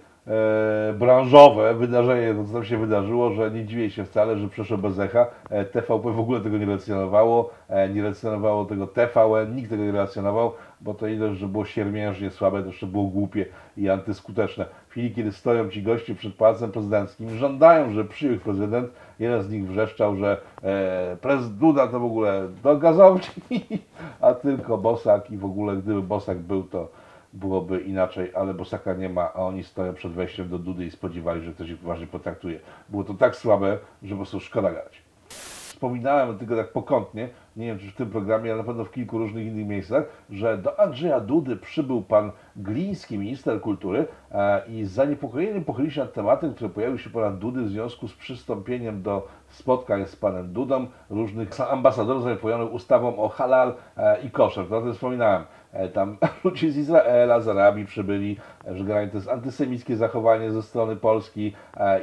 branżowe 0.98 1.74
wydarzenie, 1.74 2.34
to 2.34 2.44
co 2.44 2.52
tam 2.52 2.64
się 2.64 2.78
wydarzyło, 2.78 3.32
że 3.32 3.50
nie 3.50 3.64
dziwię 3.64 3.90
się 3.90 4.04
wcale, 4.04 4.38
że 4.38 4.48
przeszło 4.48 4.78
bez 4.78 4.98
echa. 4.98 5.26
E, 5.50 5.64
TVP 5.64 6.12
w 6.12 6.20
ogóle 6.20 6.40
tego 6.40 6.58
nie 6.58 6.66
relacjonowało, 6.66 7.50
e, 7.68 7.88
nie 7.88 8.02
relacjonowało 8.02 8.64
tego 8.64 8.86
TVN, 8.86 9.56
nikt 9.56 9.70
tego 9.70 9.84
nie 9.84 9.92
relacjonował, 9.92 10.52
bo 10.80 10.94
to 10.94 11.08
nie 11.08 11.16
dość, 11.16 11.40
że 11.40 11.48
było 11.48 11.64
siermiężnie 11.64 12.30
słabe, 12.30 12.60
to 12.60 12.66
jeszcze 12.66 12.86
było 12.86 13.04
głupie 13.04 13.46
i 13.76 13.90
antyskuteczne. 13.90 14.66
W 14.88 14.90
chwili, 14.90 15.14
kiedy 15.14 15.32
stoją 15.32 15.68
ci 15.68 15.82
goście 15.82 16.14
przed 16.14 16.34
Pałacem 16.34 16.72
Prezydenckim, 16.72 17.30
żądają, 17.30 17.92
że 17.92 18.04
przyjechał 18.04 18.44
prezydent, 18.44 18.90
jeden 19.18 19.42
z 19.42 19.50
nich 19.50 19.66
wrzeszczał, 19.66 20.16
że 20.16 20.40
e, 20.62 21.16
prezydent 21.20 21.58
Duda 21.58 21.86
to 21.86 22.00
w 22.00 22.04
ogóle 22.04 22.48
do 22.62 22.76
gazowni, 22.76 23.28
a 24.20 24.34
tylko 24.34 24.78
Bosak 24.78 25.30
i 25.30 25.36
w 25.36 25.44
ogóle 25.44 25.76
gdyby 25.76 26.02
Bosak 26.02 26.38
był, 26.38 26.62
to 26.62 26.88
byłoby 27.36 27.80
inaczej, 27.80 28.32
ale 28.34 28.54
Bosaka 28.54 28.94
nie 28.94 29.08
ma, 29.08 29.32
a 29.34 29.36
oni 29.36 29.64
stoją 29.64 29.94
przed 29.94 30.12
wejściem 30.12 30.48
do 30.48 30.58
Dudy 30.58 30.84
i 30.84 30.90
spodziewali, 30.90 31.44
że 31.44 31.52
ktoś 31.52 31.70
ich 31.70 31.78
poważnie 31.78 32.06
potraktuje. 32.06 32.60
Było 32.88 33.04
to 33.04 33.14
tak 33.14 33.36
słabe, 33.36 33.78
że 34.02 34.10
po 34.10 34.16
prostu 34.16 34.40
szkoda 34.40 34.72
gadać. 34.72 35.02
Wspominałem 35.28 36.38
tego 36.38 36.56
tak 36.56 36.72
pokątnie, 36.72 37.28
nie 37.56 37.66
wiem 37.66 37.78
czy 37.78 37.90
w 37.90 37.94
tym 37.94 38.10
programie, 38.10 38.50
ale 38.50 38.58
na 38.58 38.66
pewno 38.66 38.84
w 38.84 38.90
kilku 38.90 39.18
różnych 39.18 39.46
innych 39.46 39.66
miejscach, 39.66 40.04
że 40.30 40.58
do 40.58 40.80
Andrzeja 40.80 41.20
Dudy 41.20 41.56
przybył 41.56 42.02
pan 42.02 42.32
Gliński, 42.56 43.18
minister 43.18 43.60
kultury 43.60 44.06
e, 44.32 44.62
i 44.68 44.84
z 44.84 44.90
zaniepokojeniem 44.90 45.64
pochylił 45.64 45.90
się 45.90 46.00
nad 46.00 46.12
tematem, 46.12 46.54
który 46.54 46.70
pojawił 46.70 46.98
się 46.98 47.10
ponad 47.10 47.38
Dudy 47.38 47.62
w 47.62 47.68
związku 47.68 48.08
z 48.08 48.14
przystąpieniem 48.14 49.02
do 49.02 49.28
spotkań 49.48 50.06
z 50.06 50.16
panem 50.16 50.52
Dudą 50.52 50.86
różnych 51.10 51.60
ambasadorów 51.70 52.22
zaniepokojonych 52.22 52.72
ustawą 52.72 53.18
o 53.18 53.28
halal 53.28 53.74
e, 53.96 54.22
i 54.22 54.30
koszer. 54.30 54.66
To 54.68 54.78
o 54.78 54.82
tym 54.82 54.92
wspominałem. 54.92 55.44
E, 55.72 55.88
tam 55.88 56.16
ludzie 56.44 56.72
z 56.72 56.76
Izraela, 56.76 57.40
z 57.40 57.48
Arabii 57.48 57.86
przybyli, 57.86 58.36
że 58.66 58.84
generalnie 58.84 59.10
to 59.10 59.16
jest 59.16 59.28
antysemickie 59.28 59.96
zachowanie 59.96 60.50
ze 60.50 60.62
strony 60.62 60.96
Polski, 60.96 61.52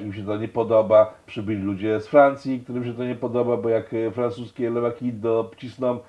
im 0.03 0.13
się 0.13 0.25
to 0.25 0.37
nie 0.37 0.47
podoba. 0.47 1.13
Przybyli 1.25 1.61
ludzie 1.61 1.99
z 1.99 2.07
Francji, 2.07 2.59
którym 2.59 2.85
się 2.85 2.93
to 2.93 3.03
nie 3.03 3.15
podoba, 3.15 3.57
bo 3.57 3.69
jak 3.69 3.95
francuskie 4.13 4.69
lewaki 4.69 5.13
docisną 5.43 5.99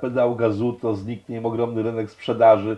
pedał 0.00 0.36
gazu, 0.36 0.72
to 0.72 0.94
zniknie 0.94 1.36
im 1.36 1.46
ogromny 1.46 1.82
rynek 1.82 2.10
sprzedaży 2.10 2.76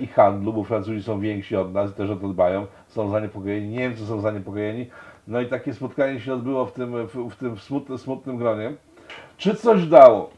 i 0.00 0.06
handlu, 0.06 0.52
bo 0.52 0.64
Francuzi 0.64 1.02
są 1.02 1.20
więksi 1.20 1.56
od 1.56 1.74
nas 1.74 1.90
i 1.90 1.94
też 1.94 2.10
o 2.10 2.16
to 2.16 2.28
dbają, 2.28 2.66
są 2.88 3.10
zaniepokojeni, 3.10 3.68
Niemcy 3.68 4.06
są 4.06 4.20
zaniepokojeni. 4.20 4.86
No 5.28 5.40
i 5.40 5.46
takie 5.46 5.74
spotkanie 5.74 6.20
się 6.20 6.34
odbyło 6.34 6.66
w 6.66 6.72
tym, 6.72 7.06
w, 7.06 7.30
w 7.30 7.36
tym 7.36 7.58
smutnym, 7.58 7.98
smutnym 7.98 8.36
gronie. 8.36 8.72
Czy 9.36 9.54
coś 9.54 9.86
dało? 9.86 10.37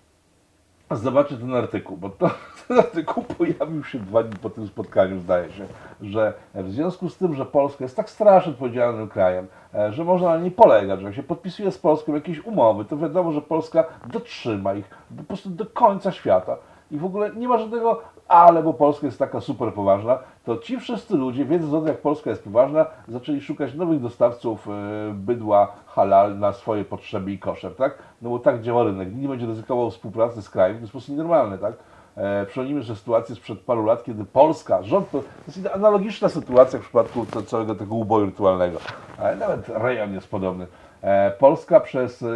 Zobaczcie 0.90 1.36
ten 1.36 1.54
artykuł, 1.54 1.96
bo 1.96 2.08
to, 2.08 2.30
ten 2.68 2.78
artykuł 2.78 3.22
pojawił 3.22 3.84
się 3.84 3.98
dwa 3.98 4.22
dni 4.22 4.36
po 4.42 4.50
tym 4.50 4.66
spotkaniu, 4.66 5.18
zdaje 5.18 5.52
się, 5.52 5.66
że 6.02 6.32
w 6.54 6.70
związku 6.70 7.08
z 7.08 7.16
tym, 7.16 7.34
że 7.34 7.46
Polska 7.46 7.84
jest 7.84 7.96
tak 7.96 8.10
strasznie 8.10 8.52
odpowiedzialnym 8.52 9.08
krajem, 9.08 9.46
e, 9.74 9.92
że 9.92 10.04
można 10.04 10.28
na 10.28 10.38
niej 10.38 10.50
polegać, 10.50 11.00
że 11.00 11.06
jak 11.06 11.14
się 11.14 11.22
podpisuje 11.22 11.70
z 11.70 11.78
Polską 11.78 12.14
jakieś 12.14 12.44
umowy, 12.44 12.84
to 12.84 12.96
wiadomo, 12.96 13.32
że 13.32 13.42
Polska 13.42 13.84
dotrzyma 14.06 14.74
ich 14.74 14.90
po 15.16 15.22
prostu 15.22 15.50
do 15.50 15.66
końca 15.66 16.12
świata. 16.12 16.56
I 16.90 16.98
w 16.98 17.04
ogóle 17.04 17.30
nie 17.34 17.48
ma 17.48 17.58
żadnego 17.58 18.02
ale, 18.30 18.62
bo 18.62 18.74
Polska 18.74 19.06
jest 19.06 19.18
taka 19.18 19.40
super 19.40 19.74
poważna, 19.74 20.18
to 20.44 20.56
ci 20.56 20.80
wszyscy 20.80 21.16
ludzie, 21.16 21.44
wiedząc 21.44 21.74
o 21.74 21.78
tym, 21.78 21.88
jak 21.88 21.98
Polska 21.98 22.30
jest 22.30 22.44
poważna, 22.44 22.86
zaczęli 23.08 23.40
szukać 23.40 23.74
nowych 23.74 24.00
dostawców 24.00 24.68
e, 24.68 24.70
bydła 25.14 25.72
halal 25.86 26.38
na 26.38 26.52
swoje 26.52 26.84
potrzeby 26.84 27.32
i 27.32 27.38
koszer, 27.38 27.74
tak? 27.76 27.98
No 28.22 28.30
bo 28.30 28.38
tak 28.38 28.62
działa 28.62 28.84
rynek. 28.84 29.08
Nikt 29.08 29.22
nie 29.22 29.28
będzie 29.28 29.46
ryzykował 29.46 29.90
współpracy 29.90 30.42
z 30.42 30.50
krajem, 30.50 30.76
to 30.76 30.80
jest 30.80 30.92
po 30.92 30.98
prostu 30.98 31.12
nienormalne, 31.12 31.58
tak? 31.58 31.74
E, 32.16 32.46
przypomnijmy, 32.46 32.82
że 32.82 32.96
sytuację 32.96 33.34
sprzed 33.34 33.58
paru 33.60 33.84
lat, 33.84 34.04
kiedy 34.04 34.24
Polska, 34.24 34.82
rząd, 34.82 35.10
to 35.10 35.22
jest 35.46 35.68
analogiczna 35.74 36.28
sytuacja 36.28 36.78
w 36.78 36.82
przypadku 36.82 37.26
całego 37.46 37.74
tego 37.74 37.94
uboju 37.94 38.26
rytualnego, 38.26 38.78
ale 39.18 39.36
nawet 39.36 39.68
rejon 39.68 40.14
jest 40.14 40.30
podobny. 40.30 40.66
E, 41.02 41.30
Polska 41.30 41.80
przez 41.80 42.22
e, 42.22 42.26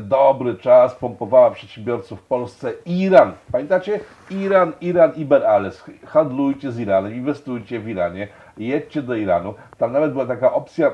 dobry 0.00 0.54
czas 0.54 0.94
pompowała 0.94 1.50
przedsiębiorców 1.50 2.20
w 2.20 2.22
Polsce 2.22 2.72
Iran. 2.86 3.32
Pamiętacie? 3.52 4.00
Iran, 4.30 4.72
Iran, 4.80 5.12
Iberales. 5.16 5.84
Handlujcie 6.06 6.72
z 6.72 6.78
Iranem, 6.78 7.14
inwestujcie 7.14 7.80
w 7.80 7.88
Iranie, 7.88 8.28
jedźcie 8.58 9.02
do 9.02 9.14
Iranu. 9.14 9.54
Tam 9.78 9.92
nawet 9.92 10.12
była 10.12 10.26
taka 10.26 10.52
opcja 10.52 10.90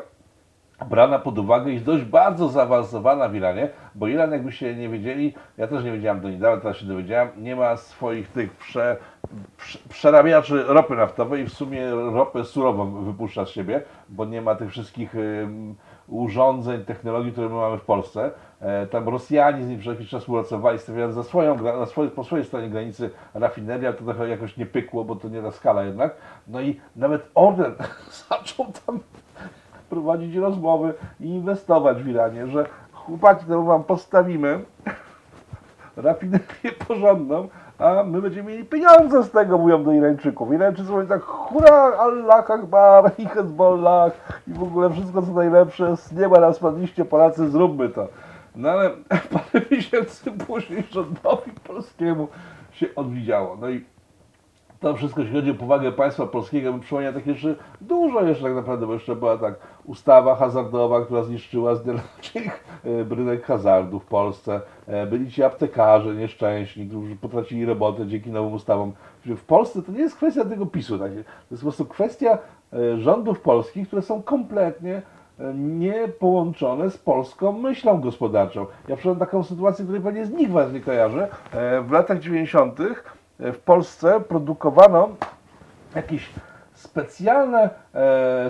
brana 0.90 1.18
pod 1.18 1.38
uwagę 1.38 1.72
i 1.72 1.80
dość 1.80 2.04
bardzo 2.04 2.48
zaawansowana 2.48 3.28
w 3.28 3.34
Iranie, 3.34 3.68
bo 3.94 4.08
Iran, 4.08 4.32
jakbyście 4.32 4.74
nie 4.74 4.88
wiedzieli, 4.88 5.34
ja 5.58 5.66
też 5.66 5.84
nie 5.84 5.92
wiedziałem 5.92 6.20
do 6.20 6.30
niedawna, 6.30 6.60
teraz 6.60 6.76
się 6.76 6.86
dowiedziałem, 6.86 7.28
nie 7.36 7.56
ma 7.56 7.76
swoich 7.76 8.28
tych 8.28 8.52
prze, 8.52 8.96
prze, 9.56 9.78
przerabiaczy 9.88 10.64
ropy 10.66 10.96
naftowej 10.96 11.42
i 11.42 11.46
w 11.46 11.52
sumie 11.52 11.90
ropę 11.90 12.44
surową 12.44 13.04
wypuszcza 13.04 13.46
z 13.46 13.48
siebie, 13.48 13.82
bo 14.08 14.24
nie 14.24 14.42
ma 14.42 14.54
tych 14.54 14.70
wszystkich 14.70 15.14
urządzeń, 16.08 16.84
technologii, 16.84 17.32
które 17.32 17.48
my 17.48 17.54
mamy 17.54 17.78
w 17.78 17.84
Polsce. 17.84 18.30
E, 18.60 18.86
tam 18.86 19.08
Rosjanie 19.08 19.64
z 19.64 19.68
nim 19.68 19.78
przez 19.78 19.94
jakiś 19.94 20.10
czas 20.10 20.20
współpracowali, 20.20 20.78
stawiając 20.78 21.14
za 21.14 21.22
swoją, 21.22 21.62
na 21.62 21.86
swojej, 21.86 22.10
po 22.10 22.24
swojej 22.24 22.46
stronie 22.46 22.70
granicy 22.70 23.10
rafinerię, 23.34 23.88
ale 23.88 23.96
to 23.96 24.04
trochę 24.04 24.28
jakoś 24.28 24.56
nie 24.56 24.66
pykło, 24.66 25.04
bo 25.04 25.16
to 25.16 25.28
nie 25.28 25.42
ta 25.42 25.50
skala 25.50 25.84
jednak. 25.84 26.16
No 26.48 26.60
i 26.60 26.80
nawet 26.96 27.30
Orlen 27.34 27.74
zaczął 28.28 28.66
tam 28.86 29.00
prowadzić 29.90 30.34
rozmowy 30.34 30.94
i 31.20 31.28
inwestować 31.28 32.02
w 32.02 32.08
Iranie, 32.08 32.46
że 32.46 32.66
chłopaki, 32.92 33.46
to 33.46 33.62
wam 33.62 33.84
postawimy 33.84 34.64
rafinerię 35.96 36.72
porządną, 36.88 37.48
a 37.78 38.02
my 38.04 38.22
będziemy 38.22 38.50
mieli 38.50 38.64
pieniądze 38.64 39.22
z 39.22 39.30
tego, 39.30 39.58
mówią 39.58 39.84
do 39.84 39.92
Irańczyków. 39.92 40.52
Irańczycy 40.52 40.90
mówią 40.90 41.06
tak, 41.06 41.22
hurra, 41.22 41.92
Allah 41.98 42.50
Akbar, 42.50 43.12
i 43.18 43.26
Hezbollah, 43.26 44.12
i 44.48 44.52
w 44.52 44.62
ogóle 44.62 44.90
wszystko 44.90 45.22
co 45.22 45.32
najlepsze, 45.32 45.96
z 45.96 46.12
nieba 46.12 46.40
nas 46.40 46.56
spadliście, 46.56 47.04
Polacy, 47.04 47.50
zróbmy 47.50 47.88
to. 47.88 48.08
No 48.56 48.70
ale 48.70 48.90
parę 49.32 49.64
miesięcy 49.70 50.32
później 50.32 50.84
rządowi 50.90 51.50
polskiemu 51.66 52.28
się 52.72 52.86
odwidziało. 52.96 53.56
No 53.60 53.70
i 53.70 53.84
to 54.80 54.94
wszystko, 54.94 55.20
jeśli 55.20 55.36
chodzi 55.36 55.50
o 55.50 55.54
powagę 55.54 55.92
państwa 55.92 56.26
polskiego, 56.26 56.72
mi 56.72 56.80
przypomina 56.80 57.12
takie 57.12 57.34
rzeczy 57.34 57.56
dużo 57.80 58.22
jeszcze 58.22 58.44
tak 58.44 58.54
naprawdę, 58.54 58.86
bo 58.86 58.92
jeszcze 58.92 59.16
była 59.16 59.38
tak 59.38 59.54
ustawa 59.84 60.34
hazardowa, 60.34 61.04
która 61.04 61.22
zniszczyła 61.22 61.74
z 61.74 61.84
dzień 62.22 62.50
rynek 63.10 63.44
hazardu 63.44 64.00
w 64.00 64.04
Polsce. 64.04 64.60
E, 64.86 65.06
byli 65.06 65.30
ci 65.30 65.42
aptekarze 65.42 66.14
nieszczęśni, 66.14 66.86
którzy 66.86 67.16
potracili 67.16 67.64
robotę 67.64 68.06
dzięki 68.06 68.30
nowym 68.30 68.52
ustawom. 68.52 68.92
W 69.26 69.44
Polsce 69.44 69.82
to 69.82 69.92
nie 69.92 69.98
jest 69.98 70.16
kwestia 70.16 70.44
tego 70.44 70.66
PiSu, 70.66 70.98
to 70.98 71.06
jest 71.06 71.26
po 71.50 71.56
prostu 71.56 71.84
kwestia 71.84 72.38
e, 72.72 72.98
rządów 72.98 73.40
polskich, 73.40 73.86
które 73.86 74.02
są 74.02 74.22
kompletnie 74.22 75.02
e, 75.38 75.54
nie 75.54 76.08
połączone 76.08 76.90
z 76.90 76.98
polską 76.98 77.52
myślą 77.52 78.00
gospodarczą. 78.00 78.66
Ja 78.88 78.96
przyszedłem 78.96 79.18
taką 79.18 79.42
sytuację, 79.42 79.84
której 79.84 80.02
pewnie 80.02 80.26
z 80.26 80.30
nikt 80.30 80.52
Was 80.52 80.72
nie 80.72 80.80
kojarzy. 80.80 81.28
W 81.82 81.90
latach 81.90 82.18
90 82.18 82.80
w 83.38 83.58
Polsce 83.58 84.20
produkowano 84.20 85.08
jakieś 85.94 86.30
specjalne, 86.74 87.70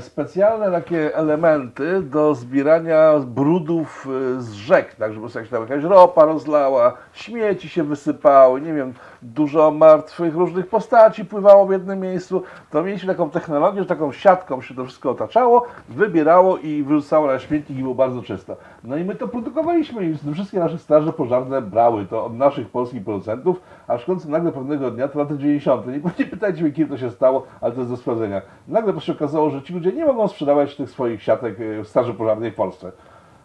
specjalne 0.01 0.71
takie 0.71 1.17
elementy 1.17 2.03
do 2.03 2.35
zbierania 2.35 3.13
brudów 3.27 4.09
e, 4.37 4.41
z 4.41 4.53
rzek, 4.53 4.95
tak 4.95 5.15
żeby 5.15 5.29
się 5.29 5.43
tam 5.43 5.63
jakaś 5.63 5.85
ropa 5.85 6.25
rozlała, 6.25 6.93
śmieci 7.13 7.69
się 7.69 7.85
wysypały, 7.85 8.61
nie 8.61 8.75
wiem, 8.75 8.95
dużo 9.23 9.71
martwych 9.71 10.35
różnych 10.35 10.67
postaci 10.67 11.25
pływało 11.25 11.67
w 11.67 11.71
jednym 11.71 12.01
miejscu, 12.01 12.43
to 12.71 12.83
mieliśmy 12.83 13.15
taką 13.15 13.31
technologię, 13.31 13.81
że 13.83 13.87
taką 13.89 14.13
siatką 14.13 14.63
się 14.63 14.75
to 14.75 14.85
wszystko 14.85 15.11
otaczało, 15.11 15.67
wybierało 15.89 16.59
i 16.59 16.83
wyrzucało 16.83 17.27
na 17.27 17.39
śmietnik 17.39 17.79
i 17.79 17.83
było 17.83 17.95
bardzo 17.95 18.23
czysto. 18.23 18.57
No 18.85 18.97
i 18.97 19.05
my 19.05 19.15
to 19.15 19.29
produkowaliśmy 19.29 20.07
i 20.07 20.35
wszystkie 20.35 20.59
nasze 20.59 20.79
straże 20.79 21.13
pożarne 21.13 21.63
brały 21.63 22.07
to 22.07 22.25
od 22.25 22.35
naszych 22.35 22.69
polskich 22.69 23.05
producentów, 23.05 23.61
aż 23.89 24.03
w 24.03 24.07
końcu 24.07 24.31
nagle 24.31 24.53
pewnego 24.53 24.91
dnia, 24.91 25.09
to 25.09 25.19
lata 25.19 25.37
90. 25.47 25.87
Nie, 26.19 26.27
pytajcie 26.27 26.63
mnie, 26.63 26.73
kiedy 26.73 26.91
to 26.91 26.99
się 26.99 27.11
stało, 27.11 27.47
ale 27.61 27.73
to 27.73 27.81
jest 27.81 27.91
do 27.91 27.97
sprawdzenia. 27.97 28.43
Nagle 28.69 29.01
się 29.01 29.13
okazało, 29.13 29.36
że 29.51 29.63
ci 29.63 29.73
ludzie 29.73 29.93
nie 29.93 30.07
mogą 30.07 30.29
sprzedawać 30.29 30.77
tych 30.77 30.91
swoich 30.91 31.23
siatek 31.23 31.61
e, 31.61 31.83
w 31.83 31.89
straży 31.89 32.15
pożarnej 32.15 32.51
w 32.51 32.55
Polsce. 32.55 32.93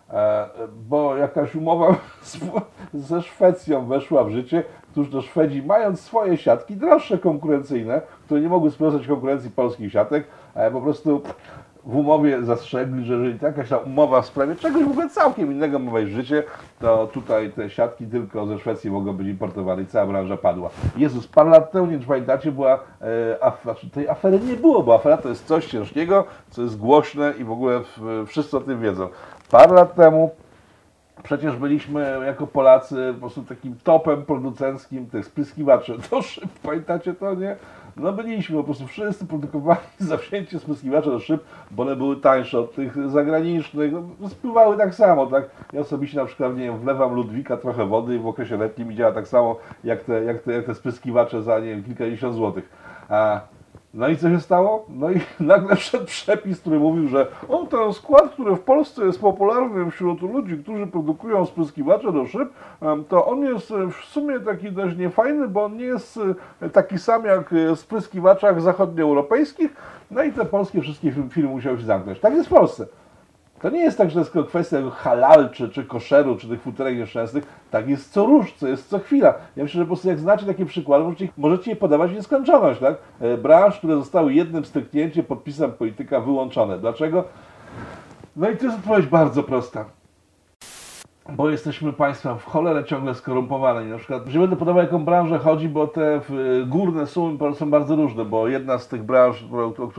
E, 0.10 0.50
bo 0.90 1.18
jakaś 1.18 1.56
umowa 1.56 1.96
ze 2.94 3.22
Szwecją 3.22 3.86
weszła 3.86 4.24
w 4.24 4.30
życie, 4.30 4.64
któż 4.92 5.10
to 5.10 5.22
Szwedzi, 5.22 5.64
mając 5.64 6.00
swoje 6.02 6.38
siatki, 6.38 6.76
droższe 6.76 7.18
konkurencyjne, 7.18 8.02
które 8.26 8.42
nie 8.42 8.50
mogły 8.50 8.72
sprostać 8.72 9.08
konkurencji 9.08 9.52
polskich 9.52 9.92
siatek, 9.92 10.28
po 10.74 10.82
prostu 10.82 11.22
w 11.86 11.96
umowie 11.96 12.44
zastrzegli, 12.44 13.06
że 13.06 13.14
jeżeli 13.14 13.40
jakaś 13.42 13.70
ta 13.70 13.78
umowa 13.78 14.22
w 14.22 14.26
sprawie 14.26 14.56
czegoś 14.56 14.84
w 14.84 14.92
ogóle 14.92 15.10
całkiem 15.10 15.52
innego 15.52 15.80
ma 15.80 15.92
wejść 15.92 16.12
w 16.12 16.16
życie, 16.16 16.44
to 16.80 17.08
tutaj 17.08 17.52
te 17.52 17.70
siatki 17.70 18.06
tylko 18.06 18.46
ze 18.46 18.60
Szwecji 18.60 18.92
mogą 18.92 19.14
być 19.14 19.28
importowane 19.28 19.82
i 19.82 19.86
cała 19.86 20.08
branża 20.08 20.38
padła. 20.38 20.70
Jezus, 20.98 21.28
parę 21.28 21.50
lat 21.50 21.72
temu, 21.72 21.86
nie 21.86 21.98
wiem 21.98 22.08
pamiętacie, 22.08 22.52
była, 22.52 22.80
e, 23.02 23.44
af, 23.44 23.64
znaczy 23.64 23.90
tej 23.90 24.10
afery 24.10 24.40
nie 24.40 24.56
było, 24.56 24.84
bo 24.84 24.96
afera 24.96 25.18
to 25.18 25.30
jest 25.30 25.46
coś 25.46 25.66
ciężkiego, 25.66 26.26
co 26.50 26.62
jest 26.62 26.78
głośne 26.78 27.34
i 27.40 27.44
w 27.44 27.52
ogóle 27.52 27.82
wszyscy 28.28 28.58
o 28.58 28.62
tym 28.62 28.82
wiedzą. 28.82 29.08
Parę 29.52 29.74
lat 29.74 29.96
temu 29.96 30.32
Przecież 31.24 31.56
byliśmy 31.56 32.18
jako 32.26 32.48
Polacy 32.48 33.10
po 33.14 33.20
prostu 33.20 33.44
takim 33.44 33.76
topem 33.84 34.26
producenckim 34.26 35.10
tych 35.10 35.26
spryskiwaczy 35.26 35.98
do 36.12 36.22
szyb, 36.32 36.50
pamiętacie 36.64 37.14
to, 37.14 37.36
nie? 37.36 37.56
No 37.98 38.14
byliśmy 38.14 38.58
po 38.58 38.64
prostu 38.64 38.88
wszyscy 38.88 39.26
produkowali 39.26 39.80
za 40.00 40.18
wzięcie 40.18 40.60
do 40.90 41.20
szyb, 41.20 41.44
bo 41.72 41.84
one 41.84 41.96
były 41.96 42.18
tańsze 42.18 42.60
od 42.60 42.76
tych 42.76 43.10
zagranicznych, 43.10 43.92
no, 44.20 44.30
spływały 44.30 44.78
tak 44.78 44.96
samo, 44.96 45.28
tak? 45.28 45.50
Ja 45.74 45.80
osobiście 45.80 46.18
na 46.18 46.26
przykład, 46.26 46.58
nie 46.58 46.64
wiem, 46.64 46.80
wlewam 46.80 47.14
Ludwika 47.14 47.58
trochę 47.58 47.86
wody 47.86 48.20
w 48.20 48.28
okresie 48.28 48.58
letnim 48.58 48.92
i 48.92 48.96
działa 48.96 49.12
tak 49.12 49.28
samo 49.28 49.58
jak 49.84 50.04
te, 50.04 50.24
jak 50.24 50.42
te, 50.42 50.52
jak 50.52 50.66
te 50.66 50.76
spryskiwacze 50.76 51.44
za, 51.44 51.60
nie 51.60 51.68
wiem, 51.68 51.84
kilkadziesiąt 51.84 52.36
złotych. 52.36 52.70
A 53.10 53.42
no 53.94 54.08
i 54.08 54.18
co 54.18 54.30
się 54.30 54.40
stało? 54.40 54.86
No 54.90 55.12
i 55.12 55.20
nagle 55.40 55.76
wszedł 55.76 56.06
przepis, 56.06 56.60
który 56.60 56.80
mówił, 56.80 57.08
że 57.08 57.28
o, 57.50 57.66
ten 57.66 57.94
skład, 57.94 58.32
który 58.34 58.56
w 58.56 58.60
Polsce 58.60 59.06
jest 59.06 59.22
popularny 59.22 59.92
wśród 59.92 60.22
ludzi, 60.22 60.58
którzy 60.58 60.88
produkują 60.88 61.46
spryskiwacze 61.46 62.12
do 62.12 62.26
szyb, 62.26 62.50
to 63.10 63.26
on 63.26 63.44
jest 63.44 63.72
e, 63.72 63.92
w 63.92 64.06
sumie 64.06 64.40
taki 64.40 64.72
dość 64.72 64.98
niefajny, 64.98 65.48
bo 65.48 65.64
on 65.64 65.78
nie 65.78 65.86
jest 65.86 66.20
e, 66.62 66.70
taki 66.70 67.00
sam 67.00 67.26
jak 67.26 67.54
e, 67.54 67.76
w 67.76 67.80
spryskiwaczach 67.80 68.62
zachodnioeuropejskich, 68.62 69.76
no 70.12 70.24
i 70.24 70.32
te 70.32 70.46
polskie 70.46 70.82
wszystkie 70.82 71.14
firmy 71.30 71.50
musiały 71.50 71.78
się 71.78 71.86
zamknąć. 71.86 72.20
Tak 72.20 72.34
jest 72.34 72.50
w 72.50 72.54
Polsce. 72.54 72.88
To 73.62 73.70
nie 73.70 73.80
jest 73.80 73.98
tak, 73.98 74.10
że 74.10 74.14
to 74.14 74.40
jest 74.40 74.50
kwestia 74.50 74.78
halal, 74.92 75.50
czy, 75.50 75.70
czy 75.70 75.84
koszeru, 75.86 76.38
czy 76.38 76.48
tych 76.48 76.62
futerek 76.62 76.98
nieszczęsnych. 76.98 77.44
Tak 77.72 77.90
jest 77.90 78.12
co 78.12 78.26
róż, 78.26 78.54
co 78.54 78.68
jest 78.68 78.90
co 78.90 79.00
chwila. 79.00 79.34
Ja 79.56 79.64
myślę, 79.64 79.78
że 79.78 79.84
po 79.84 79.88
prostu 79.88 80.08
jak 80.08 80.20
znacie 80.20 80.46
takie 80.46 80.66
przykłady, 80.66 81.04
możecie, 81.04 81.28
możecie 81.38 81.72
je 81.72 81.76
podawać 81.76 82.12
w 82.12 82.16
nieskończoność, 82.16 82.80
tak? 82.80 82.96
E, 83.20 83.38
Branż, 83.38 83.78
które 83.78 83.96
zostały 83.96 84.34
jednym 84.34 84.66
stryknięciem 84.66 85.26
podpisem 85.26 85.72
polityka 85.72 86.20
wyłączone. 86.20 86.80
Dlaczego? 86.80 87.24
No 88.36 88.50
i 88.50 88.58
to 88.58 88.66
jest 88.66 88.78
odpowiedź 88.78 89.06
bardzo 89.06 89.44
prosta. 89.44 89.86
Bo 91.30 91.50
jesteśmy 91.50 91.94
państwem 91.94 92.40
w 92.40 92.46
cholerę 92.46 92.84
ciągle 92.84 93.16
skorumpowani. 93.16 93.90
Na 93.90 93.98
przykład, 93.98 94.28
że 94.28 94.40
będę 94.40 94.56
podawał 94.56 94.84
jaką 94.84 95.06
branżę 95.06 95.40
chodzi, 95.40 95.70
bo 95.70 95.88
te 95.88 96.22
w, 96.30 96.64
górne 96.68 97.08
sumy 97.08 97.56
są 97.56 97.70
bardzo 97.70 97.96
różne, 97.96 98.26
bo 98.26 98.48
jedna 98.48 98.78
z 98.78 98.88
tych 98.88 99.04
branż, 99.04 99.46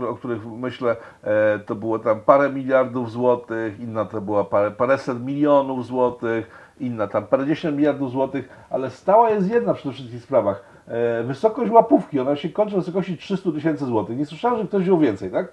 o, 0.09 0.15
których 0.15 0.47
myślę, 0.47 0.97
e, 1.25 1.59
to 1.59 1.75
było 1.75 1.99
tam 1.99 2.21
parę 2.21 2.51
miliardów 2.51 3.11
złotych, 3.11 3.81
inna 3.81 4.05
to 4.05 4.21
była 4.21 4.45
parę, 4.45 4.71
paręset 4.71 5.25
milionów 5.25 5.87
złotych, 5.87 6.51
inna 6.81 7.07
tam 7.07 7.27
parędziesiąt 7.27 7.77
miliardów 7.77 8.11
złotych, 8.11 8.49
ale 8.71 8.91
stała 8.91 9.31
jest 9.31 9.51
jedna 9.51 9.75
przy 9.75 9.83
tych 9.83 9.93
wszystkich 9.93 10.23
sprawach. 10.23 10.65
E, 10.89 11.23
wysokość 11.23 11.71
łapówki, 11.71 12.21
ona 12.21 12.37
się 12.37 12.49
kończy 12.49 12.75
na 12.75 12.81
wysokości 12.81 13.17
300 13.17 13.53
tysięcy 13.53 13.87
złotych. 13.87 14.19
Nie 14.19 14.27
słyszałem, 14.27 14.59
że 14.59 14.65
ktoś 14.65 14.83
wziął 14.83 14.99
więcej, 14.99 15.31
tak? 15.31 15.49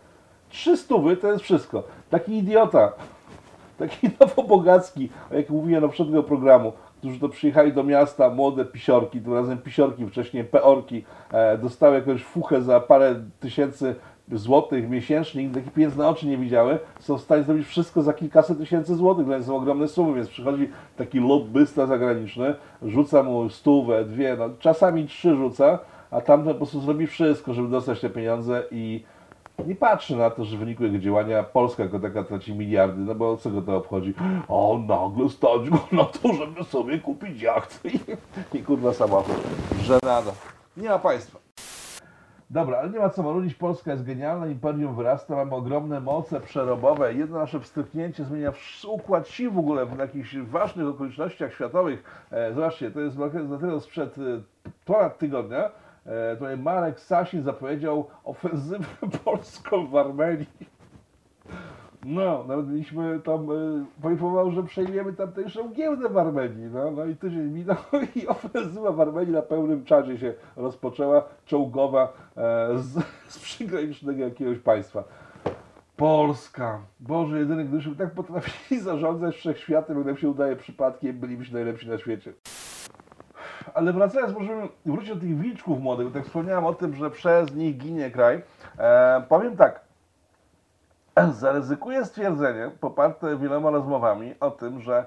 300 0.49 0.97
wy 0.97 1.17
to 1.17 1.31
jest 1.31 1.43
wszystko. 1.43 1.83
Taki 2.09 2.37
idiota, 2.37 2.91
taki 3.79 4.09
nowobogacki, 4.19 5.09
jak 5.31 5.49
mówiłem 5.49 5.81
na 5.81 5.87
poprzedniego 5.87 6.23
programu, 6.23 6.73
którzy 6.97 7.19
to 7.19 7.29
przyjechali 7.29 7.73
do 7.73 7.83
miasta, 7.83 8.29
młode 8.29 8.65
pisiorki, 8.65 9.21
tym 9.21 9.33
razem 9.33 9.57
pisiorki, 9.57 10.05
wcześniej 10.05 10.43
peorki, 10.43 11.03
e, 11.31 11.57
dostały 11.57 11.95
jakąś 11.95 12.23
fuchę 12.23 12.61
za 12.61 12.79
parę 12.79 13.15
tysięcy 13.39 13.95
złotych 14.31 14.89
miesięcznie, 14.89 15.43
nigdy 15.43 15.59
takich 15.59 15.73
pieniędzy 15.73 15.97
na 15.97 16.09
oczy 16.09 16.27
nie 16.27 16.37
widziały, 16.37 16.79
są 16.99 17.17
w 17.17 17.21
stanie 17.21 17.43
zrobić 17.43 17.67
wszystko 17.67 18.01
za 18.01 18.13
kilkaset 18.13 18.57
tysięcy 18.57 18.95
złotych, 18.95 19.27
więc 19.27 19.45
są 19.45 19.55
ogromne 19.55 19.87
sumy, 19.87 20.15
więc 20.15 20.29
przychodzi 20.29 20.69
taki 20.97 21.19
lobbysta 21.19 21.85
zagraniczny, 21.85 22.55
rzuca 22.81 23.23
mu 23.23 23.49
stówę, 23.49 24.05
dwie, 24.05 24.35
no 24.39 24.49
czasami 24.59 25.07
trzy 25.07 25.35
rzuca, 25.35 25.79
a 26.11 26.21
tamten 26.21 26.53
po 26.53 26.57
prostu 26.57 26.81
zrobi 26.81 27.07
wszystko, 27.07 27.53
żeby 27.53 27.67
dostać 27.67 27.99
te 27.99 28.09
pieniądze 28.09 28.63
i 28.71 29.03
nie 29.67 29.75
patrzy 29.75 30.15
na 30.15 30.29
to, 30.29 30.45
że 30.45 30.57
w 30.57 30.59
wyniku 30.59 30.83
jego 30.83 30.99
działania 30.99 31.43
Polska 31.43 31.83
jako 31.83 31.99
taka 31.99 32.23
traci 32.23 32.53
miliardy, 32.53 33.01
no 33.01 33.15
bo 33.15 33.37
co 33.37 33.49
go 33.49 33.61
to 33.61 33.77
obchodzi? 33.77 34.13
O, 34.47 34.79
nagle 34.87 35.29
stać 35.29 35.69
go 35.69 35.79
na 35.91 36.05
to, 36.05 36.33
żeby 36.33 36.63
sobie 36.63 36.99
kupić 36.99 37.41
jacht 37.41 37.85
i, 37.93 37.99
i 38.57 38.63
kurwa 38.63 38.93
samochód. 38.93 39.35
Żenada. 39.81 40.31
Nie 40.77 40.89
ma 40.89 40.99
państwa. 40.99 41.39
Dobra, 42.51 42.77
ale 42.77 42.89
nie 42.89 42.99
ma 42.99 43.09
co 43.09 43.23
marudzić, 43.23 43.55
Polska 43.55 43.91
jest 43.91 44.03
genialna, 44.03 44.47
imperium 44.47 44.95
wyrasta, 44.95 45.35
mamy 45.35 45.55
ogromne 45.55 45.99
moce 45.99 46.41
przerobowe. 46.41 47.13
Jedno 47.13 47.37
nasze 47.39 47.59
wstrzyknięcie 47.59 48.25
zmienia 48.25 48.53
układ 48.87 49.27
sił 49.27 49.51
w 49.51 49.57
ogóle 49.59 49.85
w 49.85 49.99
jakichś 49.99 50.37
ważnych 50.37 50.87
okolicznościach 50.87 51.53
światowych. 51.53 52.25
E, 52.31 52.53
zobaczcie, 52.53 52.91
to 52.91 52.99
jest 52.99 53.17
dlatego 53.47 53.79
sprzed 53.79 54.17
e, 54.17 54.21
ponad 54.85 55.17
tygodnia, 55.17 55.69
tutaj 56.39 56.57
Marek 56.57 56.99
Sasin 56.99 57.43
zapowiedział 57.43 58.07
ofensywę 58.23 58.85
polską 59.25 59.87
w 59.87 59.95
Armenii. 59.95 60.69
No, 62.05 62.43
nawet 62.47 62.67
mieliśmy 62.67 63.19
tam, 63.19 63.51
y, 63.51 63.85
poinformował, 64.01 64.51
że 64.51 64.63
przejmiemy 64.63 65.13
tamtejszą 65.13 65.73
giełdę 65.73 66.09
w 66.09 66.17
Armenii. 66.17 66.65
No, 66.65 66.91
no 66.91 67.05
i 67.05 67.15
tydzień 67.15 67.41
minął 67.41 67.77
i 68.15 68.27
ofensywa 68.27 68.91
w 68.91 69.01
Armenii 69.01 69.33
na 69.33 69.41
pełnym 69.41 69.85
czasie 69.85 70.17
się 70.17 70.33
rozpoczęła, 70.55 71.23
czołgowa 71.45 72.13
e, 72.37 72.77
z, 72.77 73.03
z 73.33 73.39
przygranicznego 73.39 74.23
jakiegoś 74.23 74.59
państwa. 74.59 75.03
Polska. 75.97 76.79
Boże, 76.99 77.39
jedyny, 77.39 77.65
gdybyśmy 77.65 77.95
tak 77.95 78.11
potrafili 78.11 78.81
zarządzać 78.81 79.35
wszechświatem, 79.35 79.97
jak 79.97 80.05
nam 80.05 80.17
się 80.17 80.29
udaje 80.29 80.55
przypadkiem, 80.55 81.19
bylibyśmy 81.19 81.53
najlepsi 81.53 81.89
na 81.89 81.97
świecie. 81.97 82.33
Ale 83.73 83.93
wracając, 83.93 84.33
możemy 84.33 84.67
wrócić 84.85 85.09
do 85.09 85.19
tych 85.21 85.37
wilczków 85.37 85.81
młodych, 85.81 86.07
bo 86.07 86.13
tak 86.13 86.25
wspomniałem 86.25 86.65
o 86.65 86.73
tym, 86.73 86.95
że 86.95 87.11
przez 87.11 87.55
nich 87.55 87.77
ginie 87.77 88.11
kraj. 88.11 88.41
E, 88.77 89.23
powiem 89.29 89.57
tak, 89.57 89.81
zaryzykuję 91.31 92.05
stwierdzenie, 92.05 92.71
poparte 92.79 93.37
wieloma 93.37 93.69
rozmowami, 93.69 94.35
o 94.39 94.51
tym, 94.51 94.81
że 94.81 95.05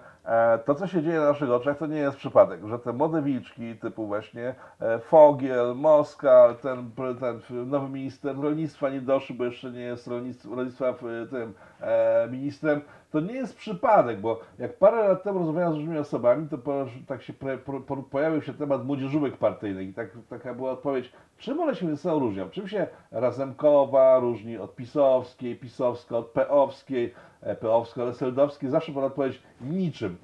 to, 0.65 0.75
co 0.75 0.87
się 0.87 1.03
dzieje 1.03 1.19
na 1.19 1.25
naszych 1.27 1.51
oczach, 1.51 1.79
to 1.79 1.87
nie 1.87 1.99
jest 1.99 2.17
przypadek, 2.17 2.67
że 2.67 2.79
te 2.79 2.93
młode 2.93 3.23
wilczki 3.23 3.77
typu 3.77 4.07
właśnie 4.07 4.55
e, 4.81 4.99
Fogiel, 4.99 5.75
Moskal, 5.75 6.57
ten, 6.57 6.91
ten 7.21 7.41
nowy 7.71 7.89
minister 7.89 8.41
rolnictwa 8.41 8.91
nie 8.91 9.01
doszły, 9.01 9.37
bo 9.37 9.45
jeszcze 9.45 9.71
nie 9.71 9.81
jest 9.81 10.07
rolnictwa, 10.07 10.93
w 10.93 11.29
tym 11.31 11.55
e, 11.81 12.29
ministrem, 12.31 12.81
to 13.11 13.21
nie 13.21 13.35
jest 13.35 13.57
przypadek, 13.57 14.21
bo 14.21 14.41
jak 14.59 14.77
parę 14.77 15.09
lat 15.09 15.23
temu 15.23 15.39
rozmawiałem 15.39 15.73
z 15.73 15.77
różnymi 15.77 15.99
osobami, 15.99 16.49
to 16.49 16.59
po, 16.59 16.87
tak 17.07 17.23
się 17.23 17.33
po, 17.33 17.81
po, 17.81 17.97
pojawił 17.97 18.43
się 18.43 18.55
temat 18.55 18.85
młodzieżówek 18.85 19.37
partyjnych 19.37 19.89
i 19.89 19.95
tak, 19.95 20.09
taka 20.31 20.55
była 20.55 20.71
odpowiedź, 20.71 21.13
czym 21.39 21.61
one 21.61 21.75
się 21.75 21.87
między 21.87 22.03
sobą 22.03 22.19
różnią? 22.19 22.51
Czym 22.51 22.69
się 22.69 22.87
Razemkowa 23.11 24.19
różni 24.19 24.59
od 24.59 24.77
pisowskiej, 24.77 25.57
pisowska 25.57 26.17
od 26.17 26.27
peowskiej, 26.27 27.15
e, 27.43 27.55
peowska 27.55 28.03
od 28.05 28.09
eseldowskiej? 28.09 28.71
Zawsze 28.71 28.93
pana 28.93 29.07
odpowiedź 29.07 29.43
niczym, 29.61 30.19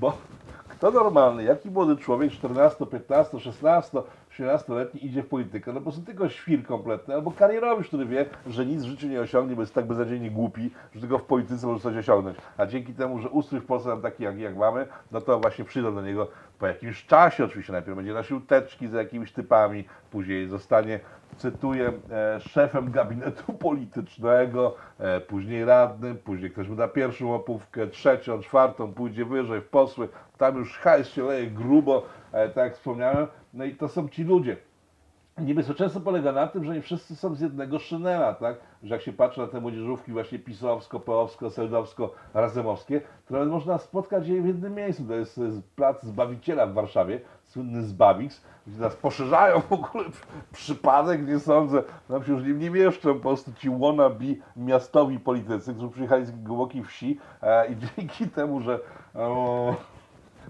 bo 0.00 0.12
kto 0.68 0.90
normalny, 0.90 1.44
jaki 1.44 1.70
młody 1.70 1.96
człowiek, 1.96 2.32
14, 2.32 2.86
15, 2.86 3.40
16, 3.40 3.98
17-letni 4.38 5.06
idzie 5.06 5.22
w 5.22 5.28
politykę, 5.28 5.72
no 5.72 5.80
po 5.80 5.84
prostu 5.84 6.02
tylko 6.02 6.28
świr 6.28 6.64
kompletny, 6.64 7.14
albo 7.14 7.30
karierowicz, 7.30 7.86
który 7.88 8.06
wie, 8.06 8.26
że 8.46 8.66
nic 8.66 8.82
w 8.82 8.88
życiu 8.88 9.06
nie 9.06 9.20
osiągnie, 9.20 9.56
bo 9.56 9.62
jest 9.62 9.74
tak 9.74 9.86
beznadziejnie 9.86 10.30
głupi, 10.30 10.70
że 10.94 11.00
tylko 11.00 11.18
w 11.18 11.22
polityce 11.22 11.66
może 11.66 11.80
coś 11.80 11.96
osiągnąć. 11.96 12.36
A 12.56 12.66
dzięki 12.66 12.94
temu, 12.94 13.18
że 13.18 13.28
ustrój 13.28 13.60
w 13.60 13.66
Polsce 13.66 13.88
nam 13.88 14.02
taki, 14.02 14.22
jak, 14.22 14.38
jak 14.38 14.56
mamy, 14.56 14.86
no 15.12 15.20
to 15.20 15.40
właśnie 15.40 15.64
przyjdą 15.64 15.94
do 15.94 16.02
niego 16.02 16.28
po 16.58 16.66
jakimś 16.66 17.06
czasie, 17.06 17.44
oczywiście. 17.44 17.72
Najpierw 17.72 17.96
będzie 17.96 18.12
nosił 18.12 18.40
teczki 18.40 18.88
z 18.88 18.92
jakimiś 18.92 19.32
typami, 19.32 19.84
później 20.10 20.48
zostanie, 20.48 21.00
cytuję, 21.36 21.92
e, 22.10 22.40
szefem 22.40 22.90
gabinetu 22.90 23.52
politycznego, 23.68 24.76
e, 24.98 25.20
później 25.20 25.64
radnym, 25.64 26.18
później 26.18 26.50
ktoś 26.50 26.68
mu 26.68 26.76
da 26.76 26.88
pierwszą 26.88 27.28
łapówkę, 27.28 27.86
trzecią, 27.86 28.40
czwartą, 28.40 28.92
pójdzie 28.92 29.24
wyżej 29.24 29.60
w 29.60 29.68
posły, 29.68 30.08
tam 30.38 30.56
już 30.56 30.78
hajs 30.78 31.08
się 31.08 31.24
leje 31.24 31.46
grubo, 31.46 32.06
e, 32.32 32.48
tak 32.48 32.64
jak 32.64 32.74
wspomniałem, 32.74 33.26
no 33.54 33.64
i 33.64 33.74
to 33.74 33.88
są 33.88 34.08
ci 34.08 34.24
ludzie. 34.24 34.56
Niebezpieczeństwo 35.38 36.00
polega 36.00 36.32
na 36.32 36.46
tym, 36.46 36.64
że 36.64 36.74
nie 36.74 36.82
wszyscy 36.82 37.16
są 37.16 37.34
z 37.34 37.40
jednego 37.40 37.78
szynela, 37.78 38.34
tak? 38.34 38.56
Że 38.82 38.94
jak 38.94 39.02
się 39.02 39.12
patrzy 39.12 39.40
na 39.40 39.46
te 39.46 39.60
młodzieżówki 39.60 40.12
właśnie 40.12 40.38
pisowsko, 40.38 41.00
peowsko, 41.00 41.50
seldowsko, 41.50 42.14
razemowskie, 42.34 43.00
to 43.00 43.34
nawet 43.34 43.48
można 43.48 43.78
spotkać 43.78 44.28
je 44.28 44.42
w 44.42 44.46
jednym 44.46 44.74
miejscu. 44.74 45.04
To 45.04 45.14
jest, 45.14 45.40
plac 45.76 46.02
Zbawiciela 46.02 46.66
w 46.66 46.72
Warszawie, 46.72 47.20
słynny 47.44 47.82
Zbawix, 47.82 48.42
gdzie 48.66 48.80
nas 48.80 48.96
poszerzają 48.96 49.60
w 49.60 49.72
ogóle 49.72 50.04
przypadek, 50.52 51.26
nie 51.26 51.38
sądzę, 51.38 51.82
nam 52.08 52.24
się 52.24 52.32
już 52.32 52.42
nie, 52.42 52.52
nie 52.52 52.70
mieszczą 52.70 53.14
po 53.14 53.20
prostu 53.20 53.52
ci 53.52 53.70
wannabe 53.70 54.24
miastowi 54.56 55.20
politycy, 55.20 55.74
którzy 55.74 55.88
przyjechali 55.88 56.26
z 56.26 56.30
głębokiej 56.30 56.84
wsi 56.84 57.18
e, 57.42 57.72
i 57.72 57.76
dzięki 57.76 58.28
temu, 58.28 58.60
że 58.60 58.80
o, 59.14 59.74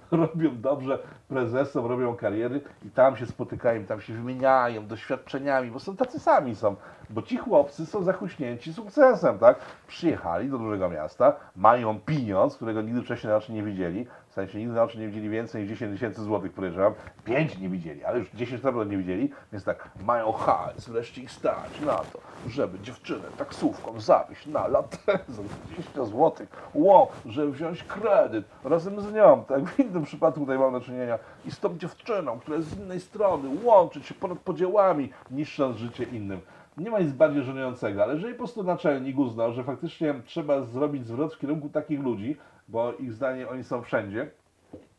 robią 0.10 0.60
dobrze 0.60 0.98
prezesom, 1.28 1.86
robią 1.86 2.16
kariery 2.16 2.60
i 2.84 2.90
tam 2.90 3.16
się 3.16 3.26
spotykają, 3.26 3.84
tam 3.84 4.00
się 4.00 4.12
wymieniają 4.12 4.86
doświadczeniami, 4.86 5.70
bo 5.70 5.80
są 5.80 5.96
tacy 5.96 6.20
sami 6.20 6.54
są, 6.54 6.76
bo 7.10 7.22
ci 7.22 7.36
chłopcy 7.36 7.86
są 7.86 8.02
zachuśnięci 8.02 8.72
sukcesem, 8.74 9.38
tak? 9.38 9.58
Przyjechali 9.86 10.50
do 10.50 10.58
dużego 10.58 10.88
miasta, 10.88 11.36
mają 11.56 12.00
pieniądz, 12.00 12.56
którego 12.56 12.82
nigdy 12.82 13.02
wcześniej 13.02 13.32
oczy 13.32 13.52
nie 13.52 13.62
widzieli, 13.62 14.06
w 14.30 14.32
sensie 14.32 14.58
nigdy 14.58 14.74
na 14.74 14.82
oczy 14.82 14.98
nie 14.98 15.08
widzieli 15.08 15.28
więcej 15.28 15.62
niż 15.62 15.70
10 15.70 15.92
tysięcy 15.92 16.22
złotych, 16.22 16.52
podejrzewam, 16.52 16.94
5 17.24 17.58
nie 17.58 17.68
widzieli, 17.68 18.04
ale 18.04 18.18
już 18.18 18.30
10 18.30 18.62
na 18.62 18.84
nie 18.84 18.96
widzieli, 18.96 19.30
więc 19.52 19.64
tak, 19.64 19.90
mają 20.04 20.32
hajs, 20.32 20.88
wreszcie 20.88 21.22
ich 21.22 21.30
stać 21.30 21.80
na 21.80 21.96
to, 21.96 22.20
żeby 22.48 22.78
dziewczynę 22.78 23.24
taksówką 23.38 24.00
zawieźć 24.00 24.46
na 24.46 24.66
latę 24.68 24.98
za 25.28 25.42
20 25.42 26.04
złotych, 26.04 26.48
wow, 26.74 27.08
żeby 27.26 27.52
wziąć 27.52 27.82
kredyt 27.82 28.44
razem 28.64 29.00
z 29.00 29.12
nią, 29.12 29.44
tak, 29.48 29.64
w 29.64 29.80
innym 29.80 30.04
przypadku 30.04 30.40
tutaj 30.40 30.58
mamy 30.58 30.78
do 30.78 30.84
czynienia 30.84 31.18
i 31.44 31.50
z 31.50 31.60
tą 31.60 31.78
dziewczyną, 31.78 32.40
która 32.40 32.56
jest 32.56 32.68
z 32.68 32.78
innej 32.78 33.00
strony, 33.00 33.48
łączyć 33.64 34.06
się 34.06 34.14
ponad 34.14 34.38
podziałami, 34.38 35.10
niszcząc 35.30 35.76
życie 35.76 36.04
innym. 36.04 36.40
Nie 36.76 36.90
ma 36.90 37.00
nic 37.00 37.12
bardziej 37.12 37.42
żenującego, 37.42 38.02
ale 38.02 38.14
jeżeli 38.14 38.34
po 38.34 38.38
prostu 38.38 38.62
naczelnik 38.62 39.18
uznał, 39.18 39.52
że 39.52 39.64
faktycznie 39.64 40.14
trzeba 40.24 40.62
zrobić 40.62 41.06
zwrot 41.06 41.34
w 41.34 41.38
kierunku 41.38 41.68
takich 41.68 42.00
ludzi, 42.00 42.36
bo 42.70 42.92
ich 42.92 43.12
zdaniem 43.12 43.48
oni 43.48 43.64
są 43.64 43.82
wszędzie, 43.82 44.30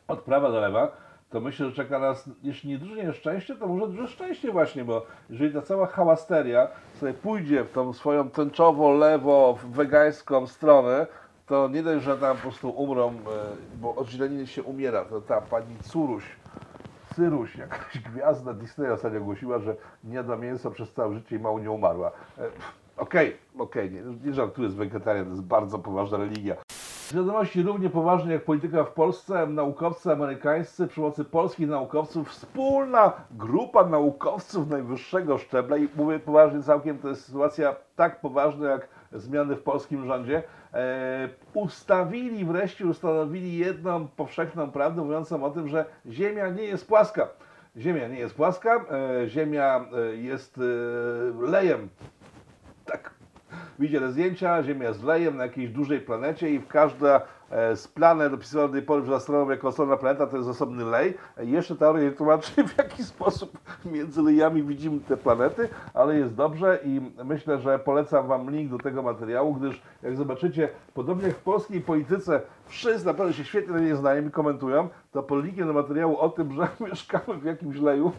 od 0.08 0.22
prawa 0.22 0.52
do 0.52 0.60
lewa, 0.60 0.92
to 1.30 1.42
myślę, 1.42 1.66
że 1.66 1.76
czeka 1.76 2.00
nas, 2.00 2.30
jeśli 2.44 2.70
nie 2.70 2.78
duże 2.78 2.96
nieszczęście, 2.96 3.56
to 3.56 3.68
może 3.68 3.88
duże 3.88 4.08
szczęście 4.08 4.52
właśnie, 4.52 4.86
bo 4.86 5.06
jeżeli 5.30 5.54
ta 5.54 5.62
cała 5.62 5.88
hałasteria 5.88 6.68
sobie 7.00 7.14
pójdzie 7.14 7.64
w 7.64 7.72
tą 7.72 7.94
swoją 7.94 8.30
tęczowo, 8.30 8.92
lewo, 8.92 9.58
wegańską 9.72 10.48
stronę, 10.48 11.08
to 11.48 11.68
nie 11.68 11.84
dość, 11.84 12.06
że 12.06 12.18
tam 12.18 12.36
po 12.36 12.42
prostu 12.42 12.70
umrą, 12.70 13.10
e, 13.10 13.14
bo 13.76 13.96
od 13.96 14.08
się 14.46 14.64
umiera, 14.64 15.06
to 15.06 15.22
ta 15.22 15.42
pani 15.42 15.76
Curuś, 15.84 16.24
Cyruś, 17.16 17.56
jakaś 17.56 18.00
gwiazda 18.14 18.54
Disneya 18.54 18.92
ostatnio 18.92 19.20
ogłosiła, 19.20 19.60
że 19.60 19.76
nie 20.04 20.16
jadła 20.16 20.38
mięsa 20.38 20.72
przez 20.72 20.94
całe 20.94 21.16
życie 21.16 21.36
i 21.36 21.40
mało 21.40 21.60
nie 21.60 21.72
umarła. 21.72 22.12
E, 22.38 22.42
Okej, 22.98 23.38
okej, 23.58 23.92
nie, 23.92 24.02
nie 24.24 24.34
żartuję 24.34 24.70
z 24.70 24.74
wegetarian, 24.74 25.26
to 25.26 25.32
jest 25.32 25.44
bardzo 25.44 25.80
poważna 25.80 26.18
religia. 26.18 26.56
Z 27.12 27.16
wiadomości 27.16 27.62
równie 27.62 27.90
poważnej 27.90 28.34
jak 28.34 28.44
polityka 28.44 28.84
w 28.84 28.92
Polsce, 28.92 29.48
naukowcy 29.48 30.12
amerykańscy 30.12 30.88
przy 30.88 30.96
pomocy 30.96 31.26
polskich 31.26 31.68
naukowców, 31.68 32.30
wspólna 32.30 33.14
grupa 33.32 33.86
naukowców 33.86 34.70
najwyższego 34.70 35.38
szczebla 35.38 35.78
i 35.78 35.88
mówię 35.96 36.20
poważnie 36.20 36.64
całkiem, 36.64 36.98
to 36.98 37.10
jest 37.10 37.26
sytuacja 37.26 37.76
tak 37.96 38.22
poważna 38.22 38.70
jak 38.70 38.88
zmiany 39.12 39.56
w 39.56 39.64
polskim 39.64 40.06
rządzie, 40.06 40.44
e, 40.74 41.30
ustawili 41.54 42.46
wreszcie, 42.46 42.86
ustanowili 42.86 43.58
jedną 43.58 44.08
powszechną 44.08 44.72
prawdę 44.72 45.02
mówiącą 45.02 45.44
o 45.44 45.50
tym, 45.50 45.68
że 45.68 45.86
Ziemia 46.06 46.50
nie 46.50 46.64
jest 46.64 46.88
płaska. 46.88 47.28
Ziemia 47.78 48.08
nie 48.08 48.20
jest 48.20 48.36
płaska, 48.36 48.86
e, 49.24 49.28
Ziemia 49.28 49.86
e, 49.94 50.16
jest 50.16 50.58
e, 50.58 50.62
lejem. 51.52 51.90
Tak, 52.86 53.21
widzieli 53.80 54.12
zdjęcia, 54.12 54.64
Ziemia 54.64 54.88
jest 54.88 55.04
lejem 55.04 55.38
na 55.38 55.44
jakiejś 55.44 55.70
dużej 55.70 56.00
planecie 56.00 56.50
i 56.50 56.60
w 56.60 56.68
każda 56.68 57.22
e, 57.50 57.76
z 57.76 57.88
planet 57.88 58.34
opisywana 58.34 58.68
do 58.68 58.74
tej 58.74 58.82
pory 58.82 59.02
przez 59.02 59.16
astronomów 59.16 59.50
jako 59.50 59.68
osobna 59.68 59.98
planeta 59.98 60.28
to 60.28 60.38
jest 60.38 60.50
osobny 60.50 60.86
lej. 60.86 61.18
Jeszcze 61.38 61.76
teoria 61.76 62.04
nie 62.04 62.12
tłumaczy 62.12 62.52
w 62.68 62.78
jaki 62.78 63.04
sposób 63.04 63.58
między 63.86 64.22
lejami 64.22 64.64
widzimy 64.64 65.00
te 65.00 65.18
planety, 65.18 65.70
ale 65.94 66.18
jest 66.18 66.34
dobrze 66.36 66.80
i 66.84 67.02
myślę, 67.24 67.60
że 67.60 67.80
polecam 67.80 68.28
Wam 68.28 68.52
link 68.52 68.72
do 68.72 68.78
tego 68.78 69.04
materiału, 69.04 69.54
gdyż 69.54 69.82
jak 70.04 70.16
zobaczycie, 70.16 70.70
podobnie 70.94 71.28
jak 71.28 71.36
w 71.36 71.44
polskiej 71.44 71.82
polityce 71.82 72.42
wszyscy 72.66 73.06
naprawdę 73.06 73.34
się 73.34 73.44
świetnie 73.44 73.74
na 73.74 73.80
nie 73.80 73.96
znają 73.96 74.28
i 74.28 74.32
komentują, 74.32 74.90
to 75.12 75.24
pod 75.24 75.46
linkiem 75.46 75.68
do 75.68 75.74
materiału 75.74 76.18
o 76.18 76.30
tym, 76.30 76.54
że 76.54 76.68
mieszkamy 76.90 77.38
w 77.40 77.44
jakimś 77.44 77.78
leju, 77.78 78.12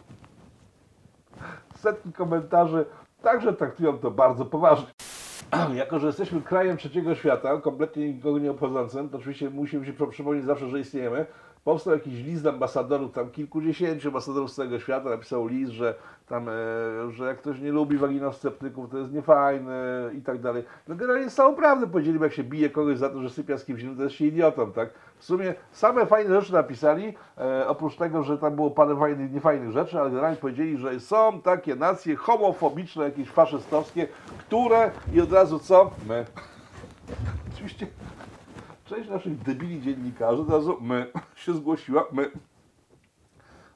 setki 1.75 2.13
komentarzy 2.13 2.85
także 3.21 3.53
traktują 3.53 3.97
to 3.97 4.11
bardzo 4.11 4.45
poważnie. 4.45 4.87
Jako, 5.75 5.99
że 5.99 6.07
jesteśmy 6.07 6.41
krajem 6.41 6.77
trzeciego 6.77 7.15
świata, 7.15 7.61
kompletnie 7.61 8.13
nikogo 8.13 8.39
nie 8.39 8.51
obchodzącym, 8.51 9.09
to 9.09 9.17
oczywiście 9.17 9.49
musimy 9.49 9.85
się 9.85 9.93
przypomnieć 10.09 10.45
zawsze, 10.45 10.69
że 10.69 10.79
istniejemy. 10.79 11.25
Powstał 11.63 11.93
jakiś 11.93 12.23
list 12.23 12.45
ambasadorów, 12.45 13.11
tam 13.11 13.29
kilkudziesięciu 13.29 14.07
ambasadorów 14.07 14.51
z 14.51 14.55
całego 14.55 14.79
świata 14.79 15.09
napisał 15.09 15.47
list, 15.47 15.71
że 15.71 15.95
tam, 16.27 16.49
e, 16.49 16.51
że 17.11 17.25
jak 17.25 17.37
ktoś 17.37 17.59
nie 17.59 17.71
lubi 17.71 17.97
waginosceptyków, 17.97 18.89
to 18.89 18.97
jest 18.97 19.13
niefajny 19.13 19.73
i 20.17 20.21
tak 20.21 20.41
dalej. 20.41 20.63
No 20.87 20.95
generalnie 20.95 21.29
całą 21.29 21.55
prawdę 21.55 21.87
powiedzieli, 21.87 22.19
jak 22.19 22.33
się 22.33 22.43
bije 22.43 22.69
kogoś 22.69 22.97
za 22.97 23.09
to, 23.09 23.21
że 23.21 23.29
sypia 23.29 23.57
z 23.57 23.65
kimś 23.65 23.81
innym, 23.81 23.97
to 23.97 24.03
jest 24.03 24.15
się 24.15 24.25
idiotą, 24.25 24.71
tak? 24.71 24.89
W 25.17 25.25
sumie 25.25 25.53
same 25.71 26.05
fajne 26.05 26.41
rzeczy 26.41 26.53
napisali, 26.53 27.13
e, 27.37 27.67
oprócz 27.67 27.95
tego, 27.95 28.23
że 28.23 28.37
tam 28.37 28.55
było 28.55 28.71
parę 28.71 28.99
fajnych, 28.99 29.31
niefajnych 29.31 29.71
rzeczy, 29.71 29.99
ale 29.99 30.09
generalnie 30.09 30.37
powiedzieli, 30.37 30.77
że 30.77 30.99
są 30.99 31.41
takie 31.41 31.75
nacje 31.75 32.15
homofobiczne, 32.15 33.03
jakieś 33.03 33.29
faszystowskie, 33.29 34.07
które 34.39 34.91
i 35.13 35.21
od 35.21 35.31
razu 35.31 35.59
co? 35.59 35.91
My. 36.07 36.25
Oczywiście 37.53 37.87
część 38.85 39.09
naszych 39.09 39.37
debili 39.37 39.81
dziennikarzy 39.81 40.41
od 40.41 40.49
razu 40.49 40.77
my 40.81 41.11
się 41.35 41.53
zgłosiła, 41.53 42.05
my. 42.11 42.31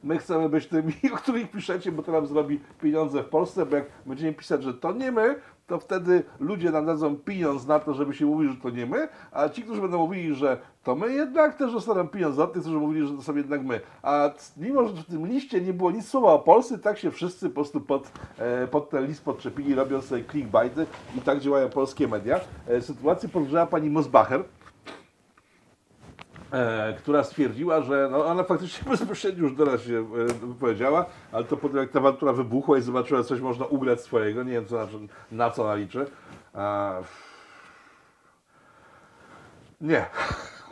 My 0.03 0.17
chcemy 0.17 0.49
być 0.49 0.67
tymi, 0.67 0.93
o 1.13 1.17
których 1.17 1.51
piszecie, 1.51 1.91
bo 1.91 2.03
to 2.03 2.11
nam 2.11 2.27
zrobi 2.27 2.59
pieniądze 2.81 3.23
w 3.23 3.29
Polsce, 3.29 3.65
bo 3.65 3.75
jak 3.75 3.85
będziemy 4.05 4.33
pisać, 4.33 4.63
że 4.63 4.73
to 4.73 4.93
nie 4.93 5.11
my, 5.11 5.35
to 5.67 5.79
wtedy 5.79 6.23
ludzie 6.39 6.71
nam 6.71 6.85
dadzą 6.85 7.15
pieniądz 7.15 7.67
na 7.67 7.79
to, 7.79 7.93
żeby 7.93 8.13
się 8.13 8.25
mówić, 8.25 8.51
że 8.51 8.57
to 8.57 8.69
nie 8.69 8.85
my, 8.85 9.07
a 9.31 9.49
ci, 9.49 9.63
którzy 9.63 9.81
będą 9.81 9.97
mówili, 9.97 10.35
że 10.35 10.57
to 10.83 10.95
my 10.95 11.13
jednak 11.13 11.57
też 11.57 11.73
dostaną 11.73 12.07
pieniądz 12.07 12.39
od 12.39 12.53
tych, 12.53 12.61
którzy 12.61 12.77
mówili, 12.77 13.07
że 13.07 13.13
to 13.13 13.21
są 13.21 13.35
jednak 13.35 13.63
my. 13.63 13.79
A 14.03 14.29
mimo, 14.57 14.87
że 14.87 14.93
w 14.93 15.05
tym 15.05 15.27
liście 15.27 15.61
nie 15.61 15.73
było 15.73 15.91
nic 15.91 16.07
słowa 16.07 16.33
o 16.33 16.39
Polsce, 16.39 16.77
tak 16.77 16.97
się 16.97 17.11
wszyscy 17.11 17.49
po 17.49 17.55
prostu 17.55 17.81
pod, 17.81 18.11
e, 18.37 18.67
pod 18.67 18.89
ten 18.89 19.05
list 19.05 19.23
podczepili, 19.23 19.75
robiąc 19.75 20.05
sobie 20.05 20.23
clickbaity 20.23 20.85
i 21.17 21.21
tak 21.21 21.39
działają 21.39 21.69
polskie 21.69 22.07
media. 22.07 22.39
E, 22.67 22.81
sytuację 22.81 23.29
podgrzała 23.29 23.65
pani 23.65 23.89
Mosbacher, 23.89 24.43
e, 26.51 26.93
która 26.93 27.23
stwierdziła, 27.23 27.81
że 27.81 28.07
no, 28.11 28.25
ona 28.25 28.43
faktycznie 28.43 28.89
bezpośrednio 28.91 29.43
już 29.43 29.57
teraz 29.57 29.81
się 29.81 29.99
e, 29.99 30.33
wypowiedziała, 30.33 31.05
ale 31.31 31.43
to 31.45 31.57
potem 31.57 31.77
jak 31.77 31.91
ta 31.91 31.99
awantura 31.99 32.33
wybuchła 32.33 32.77
i 32.77 32.81
zobaczyła, 32.81 33.23
coś 33.23 33.41
można 33.41 33.65
ugrać 33.65 34.01
swojego, 34.01 34.43
nie 34.43 34.51
wiem 34.51 34.65
co, 34.65 34.75
na, 34.75 34.87
na 35.31 35.51
co 35.51 35.63
ona 35.63 35.75
liczy. 35.75 36.05
E, 36.55 37.03
nie. 39.81 40.05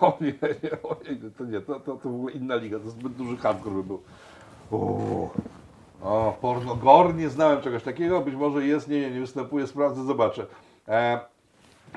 O 0.02 0.18
nie, 0.22 0.28
nie, 0.64 0.82
o 0.84 0.98
nie, 1.10 1.32
to 1.38 1.46
nie, 1.46 1.62
to, 1.62 1.80
to, 1.80 1.96
to 1.96 2.10
w 2.10 2.16
ogóle 2.16 2.34
inna 2.34 2.56
liga, 2.56 2.80
to 2.80 2.90
zbyt 2.90 3.14
duży 3.14 3.38
hardcore 3.38 3.76
by 3.76 3.84
był. 3.84 4.02
O, 4.72 5.30
o 6.02 6.38
pornogor, 6.42 7.16
nie 7.16 7.30
znałem 7.30 7.62
czegoś 7.62 7.84
takiego, 7.84 8.22
być 8.22 8.36
może 8.36 8.66
jest, 8.66 8.88
nie, 8.88 9.02
nie, 9.02 9.12
nie 9.12 9.20
występuje, 9.20 9.68
sprawdzę, 9.68 10.04
zobaczę. 10.04 10.46
E, 10.88 11.20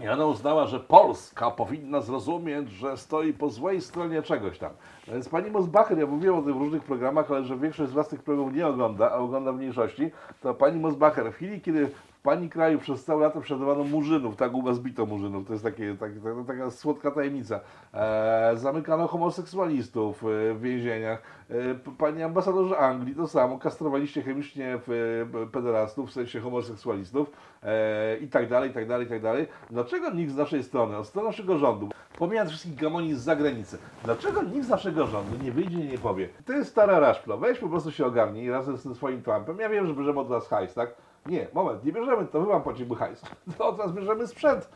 i 0.05 0.09
ona 0.09 0.27
uznała, 0.27 0.67
że 0.67 0.81
Polska 0.81 1.51
powinna 1.51 2.01
zrozumieć, 2.01 2.71
że 2.71 2.97
stoi 2.97 3.33
po 3.33 3.49
złej 3.49 3.81
stronie 3.81 4.23
czegoś 4.23 4.59
tam. 4.59 4.71
No 5.07 5.13
Więc 5.13 5.29
pani 5.29 5.51
Mosbacher, 5.51 5.99
ja 5.99 6.07
mówiłem 6.07 6.39
o 6.39 6.43
tym 6.43 6.55
w 6.55 6.57
różnych 6.57 6.83
programach, 6.83 7.31
ale 7.31 7.45
że 7.45 7.57
większość 7.57 7.91
z 7.91 7.95
was 7.95 8.09
tych 8.09 8.23
programów 8.23 8.55
nie 8.55 8.67
ogląda, 8.67 9.11
a 9.11 9.15
ogląda 9.15 9.53
w 9.53 9.57
mniejszości, 9.57 10.11
to 10.41 10.55
pani 10.55 10.81
Mosbacher 10.81 11.33
w 11.33 11.35
chwili, 11.35 11.61
kiedy 11.61 11.91
w 12.18 12.22
pani 12.22 12.48
kraju 12.50 12.78
przez 12.78 13.04
całe 13.04 13.22
lata 13.22 13.40
prześladowano 13.40 13.85
murzynów, 13.85 14.37
tak 14.37 14.54
u 14.54 14.62
was 14.62 14.78
bito 14.78 15.07
murzynów, 15.07 15.46
to 15.46 15.52
jest 15.52 15.64
takie, 15.64 15.94
takie, 16.00 16.14
taka, 16.20 16.44
taka 16.46 16.70
słodka 16.70 17.11
tajemnica. 17.11 17.61
E, 17.94 18.52
zamykano 18.54 19.07
homoseksualistów 19.07 20.24
e, 20.24 20.54
w 20.54 20.61
więzieniach. 20.61 21.22
E, 21.50 21.74
p- 21.74 21.90
pani 21.98 22.22
ambasadorze 22.22 22.78
Anglii 22.78 23.14
to 23.14 23.26
samo, 23.28 23.59
kastrowaliście 23.59 24.22
chemicznie 24.22 24.74
e, 24.74 25.46
pederastów, 25.52 26.09
w 26.11 26.12
sensie 26.12 26.40
homoseksualistów 26.40 27.31
e, 27.62 28.16
i 28.16 28.28
tak 28.28 28.48
dalej, 28.48 28.70
i 28.70 28.74
tak 28.74 28.88
dalej, 28.88 29.07
i 29.07 29.11
tak 29.11 29.22
dalej. 29.22 29.46
Dlaczego 29.70 30.11
nikt 30.11 30.33
z 30.33 30.37
naszej 30.37 30.62
strony, 30.62 30.96
od 30.96 31.07
strony 31.07 31.28
naszego 31.28 31.59
rządu, 31.59 31.88
pomijając 32.18 32.50
wszystkich 32.50 32.74
gamonii 32.74 33.14
z 33.14 33.20
zagranicy, 33.20 33.78
dlaczego 34.04 34.42
nikt 34.42 34.66
z 34.66 34.70
naszego 34.70 35.07
rządu 35.07 35.44
nie 35.44 35.52
wyjdzie 35.52 35.81
i 35.85 35.88
nie 35.88 35.98
powie, 35.98 36.28
to 36.46 36.52
jest 36.52 36.70
stara 36.70 36.98
raszplo, 37.00 37.38
weź 37.38 37.59
po 37.59 37.68
prostu 37.68 37.90
się 37.92 38.07
ogarnij 38.07 38.50
razem 38.50 38.76
z 38.76 38.83
tym 38.83 38.94
swoim 38.94 39.22
Trumpem, 39.22 39.59
ja 39.59 39.68
wiem, 39.68 39.87
że 39.87 39.94
bierzemy 39.94 40.20
od 40.20 40.28
was 40.28 40.48
hajs, 40.48 40.74
tak? 40.74 40.94
Nie, 41.29 41.49
moment, 41.55 41.85
nie 41.85 41.93
bierzemy, 41.93 42.27
to 42.27 42.41
wy 42.41 42.47
wam 42.47 42.62
płacimy 42.62 42.97
hajs, 42.97 43.23
to 43.59 43.69
od 43.69 43.77
was 43.77 43.93
bierzemy 43.93 44.27
sprzęt 44.27 44.71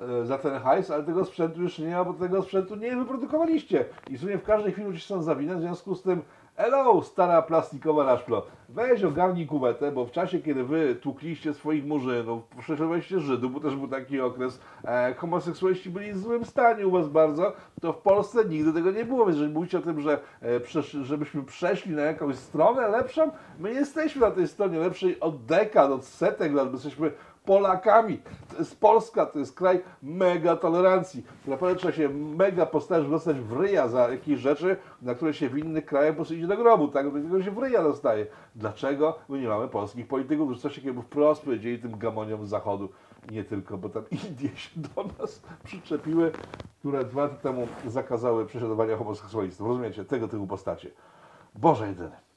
e, 0.00 0.26
za 0.26 0.38
ten 0.38 0.60
hajs, 0.60 0.90
ale 0.90 1.04
tego 1.04 1.24
sprzętu 1.24 1.62
już 1.62 1.78
nie 1.78 1.90
ma, 1.90 2.04
bo 2.04 2.12
tego 2.12 2.42
sprzętu 2.42 2.76
nie 2.76 2.96
wyprodukowaliście. 2.96 3.84
I 4.10 4.18
w 4.18 4.20
sumie 4.20 4.38
w 4.38 4.44
każdej 4.44 4.72
chwili 4.72 4.88
musicie 4.88 5.06
są 5.06 5.22
zawinąć, 5.22 5.58
w 5.58 5.62
związku 5.62 5.94
z 5.94 6.02
tym 6.02 6.22
Hello, 6.62 7.02
stara 7.02 7.42
plastikowa 7.42 8.04
raszplo. 8.04 8.46
Weź 8.68 9.04
ogarnij 9.04 9.46
kuwetę, 9.46 9.92
bo 9.92 10.06
w 10.06 10.10
czasie, 10.10 10.38
kiedy 10.38 10.64
wy 10.64 10.94
tłukliście 10.94 11.54
swoich 11.54 11.86
murzynów, 11.86 12.42
prześladowaliście 12.58 13.20
Żydów, 13.20 13.52
bo 13.52 13.60
też 13.60 13.76
był 13.76 13.88
taki 13.88 14.20
okres, 14.20 14.60
e, 14.84 15.14
homoseksualiści 15.14 15.90
byli 15.90 16.12
w 16.12 16.18
złym 16.18 16.44
stanie 16.44 16.86
u 16.86 16.90
was 16.90 17.08
bardzo, 17.08 17.52
to 17.80 17.92
w 17.92 17.98
Polsce 17.98 18.44
nigdy 18.44 18.72
tego 18.72 18.90
nie 18.90 19.04
było. 19.04 19.26
Więc 19.26 19.36
jeżeli 19.36 19.54
mówicie 19.54 19.78
o 19.78 19.82
tym, 19.82 20.00
że 20.00 20.20
e, 20.40 20.60
przesz, 20.60 20.90
żebyśmy 20.90 21.42
przeszli 21.42 21.94
na 21.94 22.02
jakąś 22.02 22.36
stronę 22.36 22.88
lepszą, 22.88 23.30
my 23.58 23.72
jesteśmy 23.72 24.20
na 24.20 24.30
tej 24.30 24.48
stronie 24.48 24.78
lepszej 24.78 25.20
od 25.20 25.44
dekad, 25.44 25.90
od 25.90 26.04
setek 26.04 26.52
lat, 26.52 26.68
bo 26.68 26.74
jesteśmy 26.74 27.12
Polakami. 27.50 28.18
To 28.50 28.56
jest 28.58 28.80
Polska, 28.80 29.26
to 29.26 29.38
jest 29.38 29.54
kraj 29.54 29.80
mega 30.02 30.56
tolerancji. 30.56 31.26
Naprawdę 31.46 31.78
trzeba 31.78 31.92
się 31.92 32.08
mega 32.08 32.66
postarać 32.66 33.08
dostać 33.08 33.40
w 33.40 33.52
ryja 33.52 33.88
za 33.88 34.08
jakieś 34.08 34.40
rzeczy, 34.40 34.76
na 35.02 35.14
które 35.14 35.34
się 35.34 35.48
w 35.48 35.58
innych 35.58 35.86
krajach 35.86 36.12
po 36.12 36.16
prostu 36.16 36.34
idzie 36.34 36.46
do 36.46 36.56
grobu, 36.56 36.88
tak? 36.88 37.06
Do 37.06 37.12
tego 37.12 37.42
się 37.42 37.50
w 37.50 37.58
ryja 37.58 37.82
dostaje. 37.82 38.26
Dlaczego 38.56 39.18
my 39.28 39.40
nie 39.40 39.48
mamy 39.48 39.68
polskich 39.68 40.08
polityków, 40.08 40.46
którzy 40.46 40.60
coś 40.60 40.74
takiego 40.74 41.02
wprost 41.02 41.42
powiedzieli 41.42 41.78
tym 41.78 41.98
gamoniom 41.98 42.46
z 42.46 42.48
zachodu? 42.48 42.88
Nie 43.30 43.44
tylko, 43.44 43.78
bo 43.78 43.88
tam 43.88 44.04
Indie 44.28 44.56
się 44.56 44.70
do 44.76 45.04
nas 45.18 45.42
przyczepiły, 45.64 46.32
które 46.78 47.04
dwa 47.04 47.22
lata 47.22 47.36
temu 47.36 47.68
zakazały 47.86 48.46
prześladowania 48.46 48.96
homoseksualistów. 48.96 49.66
Rozumiecie? 49.66 50.04
Tego 50.04 50.28
typu 50.28 50.46
postacie. 50.46 50.90
Boże 51.54 51.86
jedyny. 51.86 52.29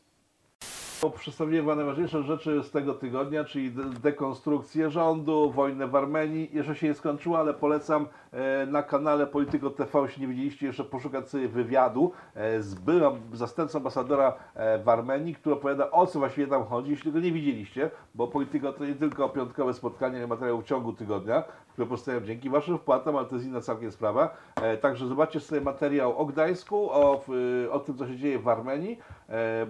Przedstawiłem 1.12 1.66
Wam 1.66 1.78
najważniejsze 1.78 2.24
rzeczy 2.24 2.64
z 2.64 2.72
tego 2.72 2.94
tygodnia, 2.94 3.44
czyli 3.44 3.72
de- 3.72 3.84
dekonstrukcję 3.84 4.90
rządu, 4.90 5.52
wojnę 5.52 5.88
w 5.88 5.96
Armenii. 5.96 6.50
Jeszcze 6.54 6.76
się 6.76 6.88
nie 6.88 6.94
skończyło, 6.94 7.40
ale 7.40 7.54
polecam 7.54 8.08
e, 8.32 8.66
na 8.66 8.84
kanale 8.84 9.28
Polityko 9.28 9.70
TV, 9.70 10.02
jeśli 10.02 10.22
nie 10.22 10.28
widzieliście, 10.28 10.66
jeszcze 10.66 10.84
poszukać 10.84 11.30
sobie 11.30 11.48
wywiadu 11.48 12.12
e, 12.36 12.62
z 12.62 12.76
byłym 12.76 13.14
zastępcą 13.34 13.78
ambasadora 13.78 14.34
e, 14.56 14.80
w 14.84 14.90
Armenii, 14.90 15.36
który 15.36 15.56
opowiada 15.56 15.92
o 15.92 16.08
co 16.08 16.20
właściwie 16.20 16.48
tam 16.48 16.66
chodzi, 16.66 16.92
jeśli 16.92 17.12
go 17.12 17.20
nie 17.20 17.32
widzieliście, 17.32 17.92
bo 18.16 18.28
Polityko 18.28 18.74
to 18.74 18.86
nie 18.86 18.96
tylko 18.96 19.30
piątkowe 19.30 19.74
spotkanie, 19.74 20.18
ale 20.18 20.28
materiał 20.28 20.62
w 20.62 20.66
ciągu 20.66 20.94
tygodnia, 20.94 21.44
które 21.74 21.88
powstają 21.88 22.22
dzięki 22.22 22.50
Waszym 22.50 22.78
wpłatom, 22.78 23.16
ale 23.16 23.26
to 23.28 23.36
jest 23.36 23.48
inna 23.48 23.62
całkiem 23.62 23.92
sprawa. 23.92 24.36
Także 24.82 25.08
zobaczcie 25.08 25.40
sobie 25.40 25.62
materiał 25.62 26.18
o 26.18 26.26
Gdańsku, 26.26 26.90
o, 26.92 27.24
o 27.72 27.80
tym, 27.80 27.98
co 27.98 28.08
się 28.08 28.18
dzieje 28.18 28.40
w 28.40 28.48
Armenii, 28.48 29.00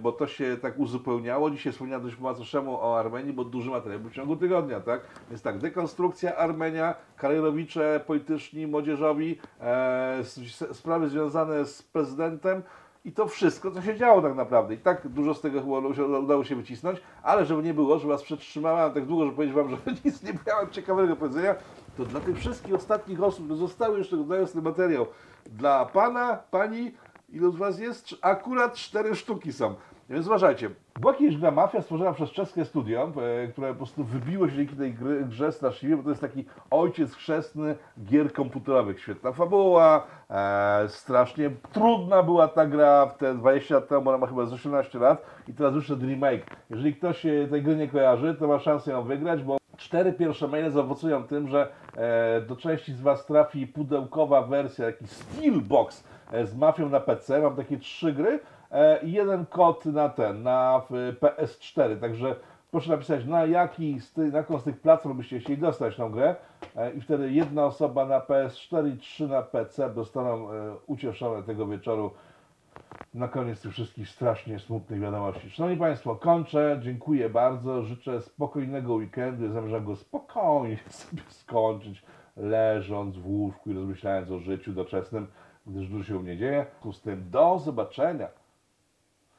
bo 0.02 0.12
to 0.12 0.26
się 0.26 0.56
tak 0.62 0.80
uzupełniało. 1.24 1.50
Dzisiaj 1.50 1.72
wspomniałem 1.72 2.02
dość 2.02 2.18
macoszemu 2.18 2.74
o 2.80 2.98
Armenii, 2.98 3.32
bo 3.32 3.44
duży 3.44 3.70
materiał 3.70 4.00
był 4.00 4.10
w 4.10 4.14
ciągu 4.14 4.36
tygodnia, 4.36 4.80
tak? 4.80 5.00
Więc 5.30 5.42
tak, 5.42 5.58
dekonstrukcja 5.58 6.36
Armenia, 6.36 6.94
karierowicze, 7.16 8.00
polityczni, 8.06 8.66
młodzieżowi, 8.66 9.38
e, 9.60 10.22
sprawy 10.72 11.08
związane 11.08 11.64
z 11.64 11.82
prezydentem, 11.82 12.62
i 13.06 13.12
to 13.12 13.26
wszystko, 13.26 13.70
co 13.70 13.82
się 13.82 13.96
działo 13.96 14.22
tak 14.22 14.34
naprawdę. 14.34 14.74
I 14.74 14.78
tak 14.78 15.08
dużo 15.08 15.34
z 15.34 15.40
tego 15.40 15.60
chyba 15.60 15.78
udało 16.18 16.44
się, 16.44 16.56
wycisnąć, 16.56 17.00
ale 17.22 17.44
żeby 17.44 17.62
nie 17.62 17.74
było, 17.74 17.98
że 17.98 18.08
Was 18.08 18.22
przetrzymałem 18.22 18.92
tak 18.92 19.06
długo, 19.06 19.26
że 19.26 19.32
powiedzieć 19.32 19.56
Wam, 19.56 19.70
że 19.70 19.76
nic 20.04 20.22
nie 20.22 20.32
miałem 20.46 20.70
ciekawego 20.70 21.16
powiedzenia, 21.16 21.54
to 21.96 22.04
dla 22.04 22.20
tych 22.20 22.38
wszystkich 22.38 22.74
ostatnich 22.74 23.22
osób, 23.22 23.44
które 23.44 23.58
zostały 23.58 23.98
jeszcze 23.98 24.16
oglądając 24.16 24.52
ten 24.52 24.62
materiał, 24.62 25.06
dla 25.46 25.84
Pana, 25.84 26.38
Pani, 26.50 26.92
ilu 27.28 27.52
z 27.52 27.56
Was 27.56 27.78
jest? 27.78 28.14
Akurat 28.22 28.74
cztery 28.74 29.14
sztuki 29.14 29.52
są. 29.52 29.74
Więc 30.10 30.26
uważajcie, 30.26 30.70
była 31.00 31.14
kiedyś 31.14 31.36
gra 31.36 31.50
Mafia 31.50 31.82
stworzona 31.82 32.12
przez 32.12 32.30
czeskie 32.30 32.64
studio, 32.64 33.12
e, 33.44 33.48
które 33.48 33.68
po 33.68 33.74
prostu 33.74 34.04
wybiło 34.04 34.48
się 34.48 34.56
dzięki 34.56 34.76
tej 34.76 34.94
gry, 34.94 35.24
grze 35.24 35.52
straszliwie, 35.52 35.96
bo 35.96 36.02
to 36.02 36.08
jest 36.08 36.20
taki 36.20 36.44
ojciec 36.70 37.14
chrzestny 37.14 37.76
gier 38.04 38.32
komputerowych. 38.32 39.00
Świetna 39.00 39.32
fabuła, 39.32 40.06
e, 40.30 40.88
strasznie 40.88 41.50
trudna 41.72 42.22
była 42.22 42.48
ta 42.48 42.66
gra 42.66 43.06
te 43.06 43.34
20 43.34 43.74
lat 43.74 43.88
temu, 43.88 44.08
ona 44.08 44.18
ma 44.18 44.26
chyba 44.26 44.46
z 44.46 44.52
18 44.52 44.98
lat 44.98 45.26
i 45.48 45.54
teraz 45.54 45.74
wyszedł 45.74 46.06
remake. 46.06 46.46
Jeżeli 46.70 46.94
ktoś 46.94 47.22
tej 47.50 47.62
gry 47.62 47.76
nie 47.76 47.88
kojarzy, 47.88 48.34
to 48.34 48.48
ma 48.48 48.58
szansę 48.58 48.90
ją 48.90 49.02
wygrać, 49.02 49.42
bo 49.42 49.56
cztery 49.76 50.12
pierwsze 50.12 50.48
maile 50.48 50.70
zaowocują 50.70 51.24
tym, 51.24 51.48
że 51.48 51.72
e, 51.96 52.40
do 52.40 52.56
części 52.56 52.92
z 52.92 53.00
Was 53.00 53.26
trafi 53.26 53.66
pudełkowa 53.66 54.42
wersja, 54.42 54.86
jakiś 54.86 55.10
Steelbox 55.10 56.04
e, 56.32 56.46
z 56.46 56.56
mafią 56.56 56.88
na 56.88 57.00
PC. 57.00 57.42
Mam 57.42 57.56
takie 57.56 57.78
trzy 57.78 58.12
gry 58.12 58.40
jeden 59.02 59.46
kod 59.46 59.86
na 59.86 60.08
ten, 60.08 60.42
na 60.42 60.82
w, 60.90 61.16
PS4. 61.20 62.00
Także 62.00 62.36
proszę 62.70 62.90
napisać, 62.90 63.26
na, 63.26 63.46
jaki 63.46 64.00
z 64.00 64.12
ty, 64.12 64.20
na 64.20 64.38
jaką 64.38 64.58
z 64.58 64.64
tych 64.64 64.80
platform 64.80 65.16
byście 65.16 65.38
chcieli 65.38 65.58
dostać 65.58 65.96
tą 65.96 66.10
grę. 66.10 66.36
E, 66.76 66.92
I 66.92 67.00
wtedy 67.00 67.32
jedna 67.32 67.64
osoba 67.64 68.06
na 68.06 68.20
PS4 68.20 68.94
i 68.94 68.98
trzy 68.98 69.28
na 69.28 69.42
PC 69.42 69.90
dostaną 69.90 70.52
e, 70.52 70.76
ucieszone 70.86 71.42
tego 71.42 71.66
wieczoru 71.66 72.10
na 73.14 73.28
koniec 73.28 73.60
tych 73.60 73.72
wszystkich 73.72 74.08
strasznie 74.08 74.58
smutnych 74.58 75.00
wiadomości. 75.00 75.50
Szanowni 75.50 75.78
Państwo, 75.78 76.16
kończę. 76.16 76.80
Dziękuję 76.82 77.28
bardzo. 77.28 77.82
Życzę 77.82 78.20
spokojnego 78.20 78.94
weekendu. 78.94 79.52
Zamierzam 79.52 79.84
go 79.84 79.96
spokojnie 79.96 80.78
sobie 80.90 81.22
skończyć, 81.28 82.02
leżąc 82.36 83.16
w 83.16 83.26
łóżku 83.26 83.70
i 83.70 83.74
rozmyślając 83.74 84.30
o 84.30 84.38
życiu 84.38 84.72
doczesnym, 84.72 85.26
gdyż 85.66 85.88
dużo 85.88 86.04
się 86.04 86.16
u 86.16 86.20
mnie 86.20 86.36
dzieje. 86.36 86.64
W 86.64 86.70
związku 86.70 86.92
z 86.92 87.02
tym 87.02 87.30
do 87.30 87.58
zobaczenia 87.58 88.28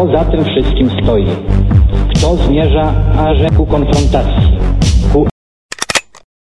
Kto 0.00 0.18
za 0.18 0.24
tym 0.24 0.44
wszystkim 0.44 0.90
stoi? 1.02 1.26